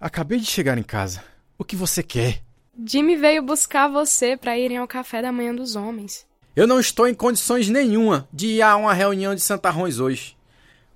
Acabei 0.00 0.40
de 0.40 0.46
chegar 0.46 0.76
em 0.76 0.82
casa. 0.82 1.24
O 1.56 1.64
que 1.64 1.76
você 1.76 2.02
quer? 2.02 2.42
Jimmy 2.84 3.14
veio 3.14 3.44
buscar 3.44 3.86
você 3.86 4.36
para 4.36 4.58
irem 4.58 4.78
ao 4.78 4.88
café 4.88 5.22
da 5.22 5.30
manhã 5.30 5.54
dos 5.54 5.76
homens. 5.76 6.26
Eu 6.56 6.66
não 6.66 6.80
estou 6.80 7.06
em 7.06 7.14
condições 7.14 7.68
nenhuma 7.68 8.28
de 8.32 8.56
ir 8.56 8.62
a 8.62 8.74
uma 8.74 8.92
reunião 8.92 9.36
de 9.36 9.40
santarrões 9.40 10.00
hoje. 10.00 10.36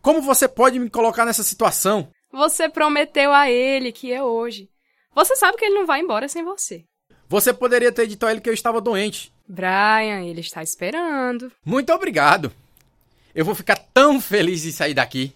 Como 0.02 0.20
você 0.20 0.48
pode 0.48 0.80
me 0.80 0.90
colocar 0.90 1.24
nessa 1.24 1.44
situação? 1.44 2.10
Você 2.32 2.68
prometeu 2.68 3.32
a 3.32 3.48
ele 3.48 3.92
que 3.92 4.12
é 4.12 4.20
hoje. 4.20 4.68
Você 5.14 5.36
sabe 5.36 5.56
que 5.56 5.64
ele 5.64 5.76
não 5.76 5.86
vai 5.86 6.00
embora 6.00 6.26
sem 6.26 6.42
você. 6.42 6.84
Você 7.28 7.52
poderia 7.52 7.90
ter 7.90 8.06
dito 8.06 8.26
a 8.26 8.30
ele 8.30 8.40
que 8.40 8.48
eu 8.48 8.54
estava 8.54 8.80
doente. 8.80 9.32
Brian, 9.48 10.22
ele 10.24 10.40
está 10.40 10.62
esperando. 10.62 11.50
Muito 11.64 11.92
obrigado. 11.92 12.52
Eu 13.34 13.44
vou 13.44 13.54
ficar 13.54 13.76
tão 13.92 14.20
feliz 14.20 14.62
de 14.62 14.72
sair 14.72 14.94
daqui. 14.94 15.32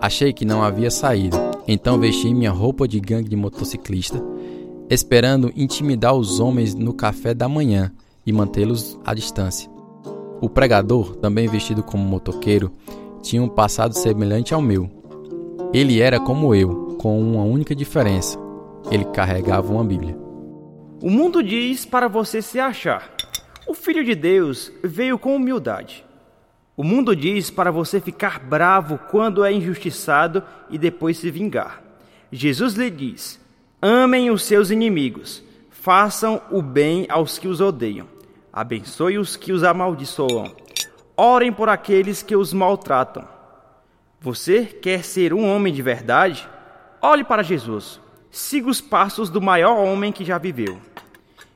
Achei 0.00 0.32
que 0.32 0.44
não 0.44 0.62
havia 0.62 0.90
saída, 0.90 1.36
então 1.66 1.98
vesti 1.98 2.32
minha 2.34 2.50
roupa 2.50 2.88
de 2.88 2.98
gangue 2.98 3.28
de 3.28 3.36
motociclista, 3.36 4.20
esperando 4.90 5.52
intimidar 5.54 6.14
os 6.14 6.40
homens 6.40 6.74
no 6.74 6.92
café 6.92 7.32
da 7.32 7.48
manhã 7.48 7.92
e 8.26 8.32
mantê-los 8.32 8.98
à 9.04 9.14
distância. 9.14 9.70
O 10.40 10.48
pregador, 10.48 11.16
também 11.16 11.46
vestido 11.46 11.84
como 11.84 12.02
motoqueiro, 12.02 12.72
tinha 13.22 13.42
um 13.42 13.48
passado 13.48 13.96
semelhante 13.96 14.52
ao 14.52 14.60
meu. 14.60 14.90
Ele 15.72 16.00
era 16.00 16.18
como 16.18 16.54
eu, 16.54 16.96
com 17.00 17.20
uma 17.20 17.44
única 17.44 17.74
diferença: 17.74 18.38
ele 18.90 19.04
carregava 19.04 19.72
uma 19.72 19.84
Bíblia. 19.84 20.21
O 21.02 21.10
mundo 21.10 21.42
diz 21.42 21.84
para 21.84 22.06
você 22.06 22.40
se 22.40 22.60
achar. 22.60 23.10
O 23.66 23.74
Filho 23.74 24.04
de 24.04 24.14
Deus 24.14 24.70
veio 24.84 25.18
com 25.18 25.34
humildade. 25.34 26.04
O 26.76 26.84
mundo 26.84 27.16
diz 27.16 27.50
para 27.50 27.72
você 27.72 28.00
ficar 28.00 28.38
bravo 28.38 29.00
quando 29.10 29.44
é 29.44 29.52
injustiçado 29.52 30.44
e 30.70 30.78
depois 30.78 31.18
se 31.18 31.28
vingar. 31.28 31.82
Jesus 32.30 32.74
lhe 32.74 32.88
diz: 32.88 33.40
amem 33.82 34.30
os 34.30 34.44
seus 34.44 34.70
inimigos, 34.70 35.42
façam 35.70 36.40
o 36.52 36.62
bem 36.62 37.04
aos 37.08 37.36
que 37.36 37.48
os 37.48 37.60
odeiam, 37.60 38.06
abençoe 38.52 39.18
os 39.18 39.34
que 39.34 39.52
os 39.52 39.64
amaldiçoam, 39.64 40.54
orem 41.16 41.52
por 41.52 41.68
aqueles 41.68 42.22
que 42.22 42.36
os 42.36 42.52
maltratam. 42.52 43.26
Você 44.20 44.66
quer 44.66 45.02
ser 45.02 45.34
um 45.34 45.52
homem 45.52 45.74
de 45.74 45.82
verdade? 45.82 46.48
Olhe 47.02 47.24
para 47.24 47.42
Jesus. 47.42 48.00
Siga 48.30 48.70
os 48.70 48.80
passos 48.80 49.28
do 49.28 49.40
maior 49.40 49.76
homem 49.76 50.12
que 50.12 50.24
já 50.24 50.38
viveu. 50.38 50.91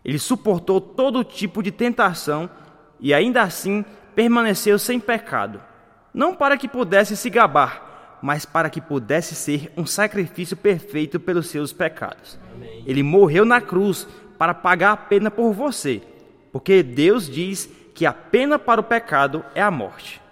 Ele 0.06 0.20
suportou 0.20 0.80
todo 0.80 1.24
tipo 1.24 1.60
de 1.60 1.72
tentação 1.72 2.48
e 3.00 3.12
ainda 3.12 3.42
assim 3.42 3.84
permaneceu 4.14 4.78
sem 4.78 5.00
pecado, 5.00 5.60
não 6.14 6.32
para 6.32 6.56
que 6.56 6.68
pudesse 6.68 7.16
se 7.16 7.28
gabar, 7.28 8.18
mas 8.22 8.46
para 8.46 8.70
que 8.70 8.80
pudesse 8.80 9.34
ser 9.34 9.72
um 9.76 9.84
sacrifício 9.84 10.56
perfeito 10.56 11.18
pelos 11.18 11.48
seus 11.48 11.72
pecados. 11.72 12.38
Amém. 12.54 12.84
Ele 12.86 13.02
morreu 13.02 13.44
na 13.44 13.60
cruz 13.60 14.06
para 14.38 14.54
pagar 14.54 14.92
a 14.92 14.96
pena 14.96 15.28
por 15.28 15.52
você, 15.52 16.00
porque 16.52 16.84
Deus 16.84 17.28
diz 17.28 17.68
que 17.92 18.06
a 18.06 18.12
pena 18.12 18.60
para 18.60 18.80
o 18.80 18.84
pecado 18.84 19.44
é 19.56 19.60
a 19.60 19.72
morte. 19.72 20.22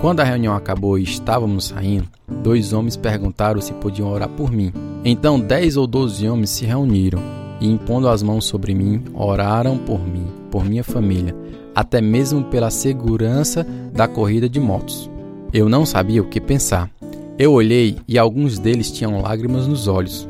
Quando 0.00 0.20
a 0.20 0.24
reunião 0.24 0.56
acabou 0.56 0.98
e 0.98 1.02
estávamos 1.02 1.66
saindo, 1.66 2.08
dois 2.26 2.72
homens 2.72 2.96
perguntaram 2.96 3.60
se 3.60 3.74
podiam 3.74 4.10
orar 4.10 4.28
por 4.30 4.50
mim. 4.50 4.72
Então 5.04 5.38
dez 5.38 5.76
ou 5.76 5.86
doze 5.86 6.26
homens 6.26 6.48
se 6.48 6.64
reuniram 6.64 7.37
e, 7.60 7.68
impondo 7.68 8.08
as 8.08 8.22
mãos 8.22 8.44
sobre 8.44 8.74
mim, 8.74 9.04
oraram 9.14 9.78
por 9.78 10.00
mim, 10.06 10.26
por 10.50 10.64
minha 10.64 10.84
família 10.84 11.34
até 11.78 12.00
mesmo 12.00 12.42
pela 12.42 12.70
segurança 12.70 13.64
da 13.92 14.08
corrida 14.08 14.48
de 14.48 14.58
motos. 14.58 15.08
Eu 15.52 15.68
não 15.68 15.86
sabia 15.86 16.20
o 16.20 16.28
que 16.28 16.40
pensar. 16.40 16.90
Eu 17.38 17.52
olhei 17.52 17.96
e 18.08 18.18
alguns 18.18 18.58
deles 18.58 18.90
tinham 18.90 19.22
lágrimas 19.22 19.68
nos 19.68 19.86
olhos. 19.86 20.28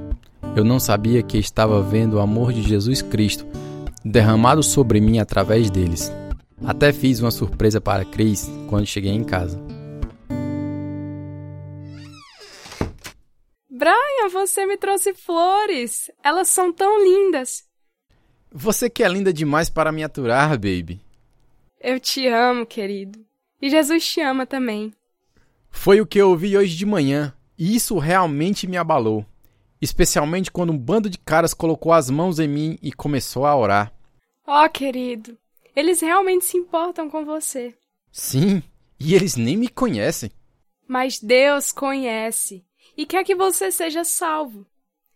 Eu 0.54 0.62
não 0.62 0.78
sabia 0.78 1.22
que 1.22 1.38
estava 1.38 1.80
vendo 1.80 2.16
o 2.16 2.20
amor 2.20 2.52
de 2.52 2.60
Jesus 2.60 3.00
Cristo 3.00 3.46
derramado 4.04 4.62
sobre 4.62 5.00
mim 5.00 5.20
através 5.20 5.70
deles. 5.70 6.12
Até 6.62 6.92
fiz 6.92 7.18
uma 7.18 7.30
surpresa 7.30 7.80
para 7.80 8.04
Cris 8.04 8.50
quando 8.68 8.84
cheguei 8.84 9.12
em 9.12 9.24
casa. 9.24 9.58
Você 14.30 14.66
me 14.66 14.76
trouxe 14.76 15.14
flores. 15.14 16.10
Elas 16.22 16.48
são 16.48 16.72
tão 16.72 17.02
lindas. 17.02 17.64
Você 18.50 18.88
que 18.88 19.02
é 19.04 19.08
linda 19.08 19.32
demais 19.32 19.68
para 19.68 19.92
me 19.92 20.02
aturar, 20.02 20.50
baby. 20.50 21.00
Eu 21.80 22.00
te 22.00 22.26
amo, 22.26 22.66
querido. 22.66 23.24
E 23.60 23.70
Jesus 23.70 24.06
te 24.06 24.20
ama 24.20 24.46
também. 24.46 24.92
Foi 25.70 26.00
o 26.00 26.06
que 26.06 26.18
eu 26.18 26.30
ouvi 26.30 26.56
hoje 26.56 26.76
de 26.76 26.86
manhã, 26.86 27.34
e 27.58 27.76
isso 27.76 27.98
realmente 27.98 28.66
me 28.66 28.76
abalou. 28.76 29.24
Especialmente 29.80 30.50
quando 30.50 30.72
um 30.72 30.78
bando 30.78 31.08
de 31.08 31.18
caras 31.18 31.54
colocou 31.54 31.92
as 31.92 32.10
mãos 32.10 32.38
em 32.38 32.48
mim 32.48 32.78
e 32.82 32.92
começou 32.92 33.46
a 33.46 33.56
orar. 33.56 33.92
Oh, 34.46 34.68
querido, 34.68 35.38
eles 35.76 36.00
realmente 36.00 36.44
se 36.44 36.56
importam 36.56 37.08
com 37.08 37.24
você. 37.24 37.74
Sim, 38.10 38.62
e 38.98 39.14
eles 39.14 39.36
nem 39.36 39.56
me 39.56 39.68
conhecem. 39.68 40.30
Mas 40.86 41.20
Deus 41.20 41.70
conhece 41.70 42.64
e 42.98 43.06
quer 43.06 43.22
que 43.22 43.36
você 43.36 43.70
seja 43.70 44.02
salvo. 44.02 44.66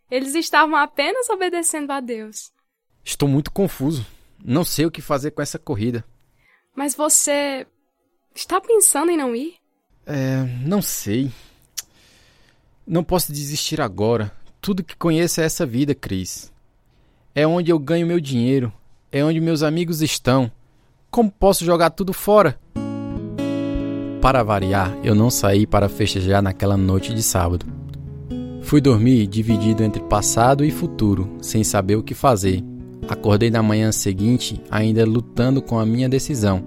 Eles 0.08 0.36
estavam 0.36 0.76
apenas 0.76 1.28
obedecendo 1.28 1.90
a 1.90 1.98
Deus. 2.00 2.52
Estou 3.04 3.28
muito 3.28 3.50
confuso. 3.50 4.06
Não 4.42 4.64
sei 4.64 4.86
o 4.86 4.90
que 4.90 5.02
fazer 5.02 5.32
com 5.32 5.42
essa 5.42 5.58
corrida. 5.58 6.04
Mas 6.76 6.94
você 6.94 7.66
está 8.32 8.60
pensando 8.60 9.10
em 9.10 9.16
não 9.16 9.34
ir? 9.34 9.56
É, 10.06 10.44
não 10.64 10.80
sei. 10.80 11.32
Não 12.86 13.02
posso 13.02 13.32
desistir 13.32 13.80
agora. 13.80 14.30
Tudo 14.60 14.84
que 14.84 14.96
conheço 14.96 15.40
é 15.40 15.44
essa 15.44 15.66
vida, 15.66 15.92
Cris. 15.92 16.52
É 17.34 17.44
onde 17.44 17.72
eu 17.72 17.78
ganho 17.80 18.06
meu 18.06 18.20
dinheiro. 18.20 18.72
É 19.10 19.24
onde 19.24 19.40
meus 19.40 19.62
amigos 19.62 20.02
estão. 20.02 20.50
Como 21.10 21.32
posso 21.32 21.64
jogar 21.64 21.90
tudo 21.90 22.12
fora? 22.12 22.60
Para 24.22 24.44
variar, 24.44 24.96
eu 25.02 25.16
não 25.16 25.28
saí 25.30 25.66
para 25.66 25.88
festejar 25.88 26.40
naquela 26.40 26.76
noite 26.76 27.12
de 27.12 27.20
sábado. 27.24 27.66
Fui 28.62 28.80
dormir 28.80 29.26
dividido 29.26 29.82
entre 29.82 30.00
passado 30.00 30.64
e 30.64 30.70
futuro, 30.70 31.28
sem 31.42 31.64
saber 31.64 31.96
o 31.96 32.04
que 32.04 32.14
fazer. 32.14 32.62
Acordei 33.08 33.50
na 33.50 33.64
manhã 33.64 33.90
seguinte 33.90 34.62
ainda 34.70 35.04
lutando 35.04 35.60
com 35.60 35.76
a 35.76 35.84
minha 35.84 36.08
decisão. 36.08 36.62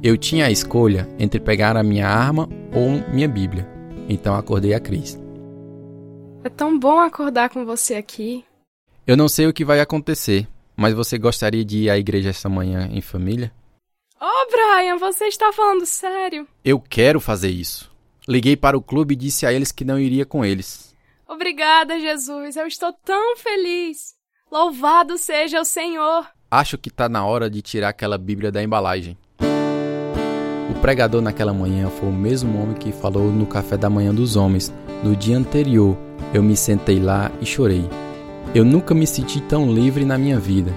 Eu 0.00 0.16
tinha 0.16 0.46
a 0.46 0.50
escolha 0.52 1.08
entre 1.18 1.40
pegar 1.40 1.76
a 1.76 1.82
minha 1.82 2.06
arma 2.08 2.48
ou 2.72 3.02
minha 3.12 3.26
Bíblia. 3.26 3.68
Então 4.08 4.36
acordei 4.36 4.72
a 4.72 4.78
Cris. 4.78 5.18
É 6.44 6.48
tão 6.48 6.78
bom 6.78 7.00
acordar 7.00 7.50
com 7.50 7.66
você 7.66 7.96
aqui. 7.96 8.44
Eu 9.04 9.16
não 9.16 9.28
sei 9.28 9.48
o 9.48 9.52
que 9.52 9.64
vai 9.64 9.80
acontecer, 9.80 10.46
mas 10.76 10.94
você 10.94 11.18
gostaria 11.18 11.64
de 11.64 11.78
ir 11.78 11.90
à 11.90 11.98
igreja 11.98 12.30
esta 12.30 12.48
manhã 12.48 12.88
em 12.92 13.00
família? 13.00 13.50
Oh, 14.20 14.50
Brian, 14.50 14.96
você 14.96 15.26
está 15.26 15.52
falando 15.52 15.84
sério? 15.84 16.46
Eu 16.64 16.80
quero 16.80 17.20
fazer 17.20 17.50
isso. 17.50 17.90
Liguei 18.26 18.56
para 18.56 18.76
o 18.76 18.82
clube 18.82 19.12
e 19.12 19.16
disse 19.16 19.44
a 19.44 19.52
eles 19.52 19.70
que 19.70 19.84
não 19.84 19.98
iria 19.98 20.24
com 20.24 20.44
eles. 20.44 20.94
Obrigada, 21.28 22.00
Jesus. 22.00 22.56
Eu 22.56 22.66
estou 22.66 22.92
tão 23.04 23.36
feliz. 23.36 24.14
Louvado 24.50 25.18
seja 25.18 25.60
o 25.60 25.64
Senhor. 25.64 26.26
Acho 26.50 26.78
que 26.78 26.88
está 26.88 27.08
na 27.08 27.26
hora 27.26 27.50
de 27.50 27.60
tirar 27.60 27.90
aquela 27.90 28.16
Bíblia 28.16 28.50
da 28.50 28.62
embalagem. 28.62 29.18
O 30.70 30.80
pregador 30.80 31.20
naquela 31.20 31.52
manhã 31.52 31.90
foi 31.90 32.08
o 32.08 32.12
mesmo 32.12 32.60
homem 32.62 32.76
que 32.76 32.92
falou 32.92 33.30
no 33.30 33.46
café 33.46 33.76
da 33.76 33.90
manhã 33.90 34.14
dos 34.14 34.34
homens. 34.34 34.72
No 35.04 35.14
dia 35.14 35.36
anterior, 35.36 35.96
eu 36.32 36.42
me 36.42 36.56
sentei 36.56 36.98
lá 36.98 37.30
e 37.40 37.44
chorei. 37.44 37.84
Eu 38.54 38.64
nunca 38.64 38.94
me 38.94 39.06
senti 39.06 39.40
tão 39.42 39.70
livre 39.70 40.04
na 40.04 40.16
minha 40.16 40.38
vida. 40.38 40.72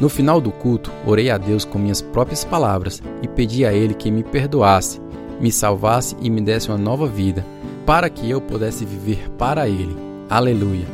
No 0.00 0.08
final 0.08 0.40
do 0.40 0.50
culto, 0.50 0.90
orei 1.06 1.28
a 1.28 1.36
Deus 1.36 1.62
com 1.62 1.78
minhas 1.78 2.00
próprias 2.00 2.42
palavras 2.42 3.02
e 3.22 3.28
pedi 3.28 3.66
a 3.66 3.72
Ele 3.74 3.92
que 3.92 4.10
me 4.10 4.24
perdoasse, 4.24 4.98
me 5.38 5.52
salvasse 5.52 6.16
e 6.22 6.30
me 6.30 6.40
desse 6.40 6.70
uma 6.70 6.78
nova 6.78 7.06
vida, 7.06 7.44
para 7.84 8.08
que 8.08 8.28
eu 8.30 8.40
pudesse 8.40 8.86
viver 8.86 9.28
para 9.36 9.68
Ele. 9.68 9.94
Aleluia! 10.30 10.86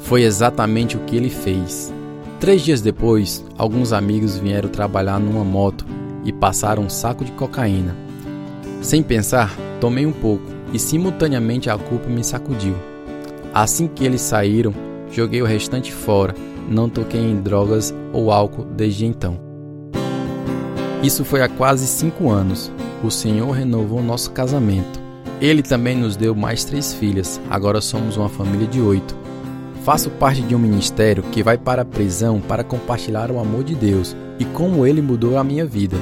Foi 0.00 0.22
exatamente 0.22 0.96
o 0.96 1.00
que 1.00 1.14
Ele 1.14 1.28
fez. 1.28 1.92
Três 2.40 2.62
dias 2.62 2.80
depois, 2.80 3.44
alguns 3.58 3.92
amigos 3.92 4.38
vieram 4.38 4.70
trabalhar 4.70 5.20
numa 5.20 5.44
moto 5.44 5.84
e 6.24 6.32
passaram 6.32 6.84
um 6.84 6.88
saco 6.88 7.26
de 7.26 7.32
cocaína. 7.32 7.94
Sem 8.80 9.02
pensar, 9.02 9.54
tomei 9.78 10.06
um 10.06 10.12
pouco 10.12 10.44
e 10.72 10.78
simultaneamente 10.78 11.68
a 11.68 11.76
culpa 11.76 12.08
me 12.08 12.24
sacudiu. 12.24 12.76
Assim 13.52 13.86
que 13.86 14.06
eles 14.06 14.22
saíram, 14.22 14.72
joguei 15.10 15.42
o 15.42 15.46
restante 15.46 15.92
fora, 15.92 16.34
não 16.68 16.88
toquei 16.88 17.20
em 17.20 17.40
drogas 17.40 17.94
ou 18.12 18.30
álcool 18.30 18.64
desde 18.64 19.06
então. 19.06 19.40
Isso 21.02 21.24
foi 21.24 21.42
há 21.42 21.48
quase 21.48 21.86
cinco 21.86 22.28
anos. 22.28 22.70
O 23.02 23.10
Senhor 23.10 23.50
renovou 23.52 24.02
nosso 24.02 24.32
casamento. 24.32 25.00
Ele 25.40 25.62
também 25.62 25.96
nos 25.96 26.16
deu 26.16 26.34
mais 26.34 26.64
três 26.64 26.92
filhas, 26.92 27.40
agora 27.48 27.80
somos 27.80 28.16
uma 28.16 28.28
família 28.28 28.66
de 28.66 28.80
oito. 28.80 29.16
Faço 29.84 30.10
parte 30.10 30.42
de 30.42 30.54
um 30.54 30.58
ministério 30.58 31.22
que 31.22 31.42
vai 31.42 31.56
para 31.56 31.82
a 31.82 31.84
prisão 31.84 32.40
para 32.40 32.64
compartilhar 32.64 33.30
o 33.30 33.38
amor 33.38 33.62
de 33.62 33.74
Deus 33.74 34.16
e 34.38 34.44
como 34.44 34.84
ele 34.84 35.00
mudou 35.00 35.38
a 35.38 35.44
minha 35.44 35.64
vida. 35.64 35.96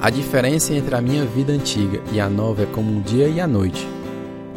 A 0.00 0.10
diferença 0.10 0.74
entre 0.74 0.94
a 0.94 1.00
minha 1.00 1.24
vida 1.24 1.52
antiga 1.52 2.00
e 2.12 2.20
a 2.20 2.28
nova 2.28 2.62
é 2.62 2.66
como 2.66 2.92
um 2.92 3.00
dia 3.00 3.28
e 3.28 3.40
a 3.40 3.46
noite. 3.46 3.88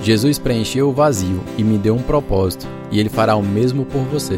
Jesus 0.02 0.38
preencheu 0.38 0.90
o 0.90 0.94
vazio 0.94 1.42
e 1.58 1.64
me 1.64 1.78
deu 1.78 1.96
um 1.96 2.02
propósito, 2.02 2.68
e 2.92 3.00
ele 3.00 3.10
fará 3.10 3.36
o 3.36 3.44
mesmo 3.44 3.86
por 3.86 4.02
você. 4.04 4.38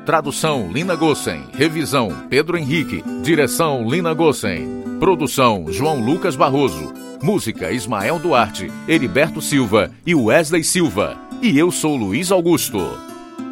Tradução 0.06 0.70
Lina 0.70 0.96
Gossen. 0.96 1.46
Revisão 1.54 2.10
Pedro 2.30 2.58
Henrique. 2.58 3.02
Direção 3.24 3.90
Lina 3.90 4.14
Gossen. 4.14 4.98
Produção 5.00 5.68
João 5.70 6.04
Lucas 6.04 6.36
Barroso. 6.36 6.94
Música 7.22 7.72
Ismael 7.72 8.20
Duarte, 8.20 8.70
Heriberto 8.86 9.42
Silva 9.42 9.92
e 10.06 10.14
Wesley 10.14 10.62
Silva. 10.62 11.18
E 11.42 11.58
eu 11.58 11.72
sou 11.72 11.96
Luiz 11.96 12.34
Augusto. 12.34 12.80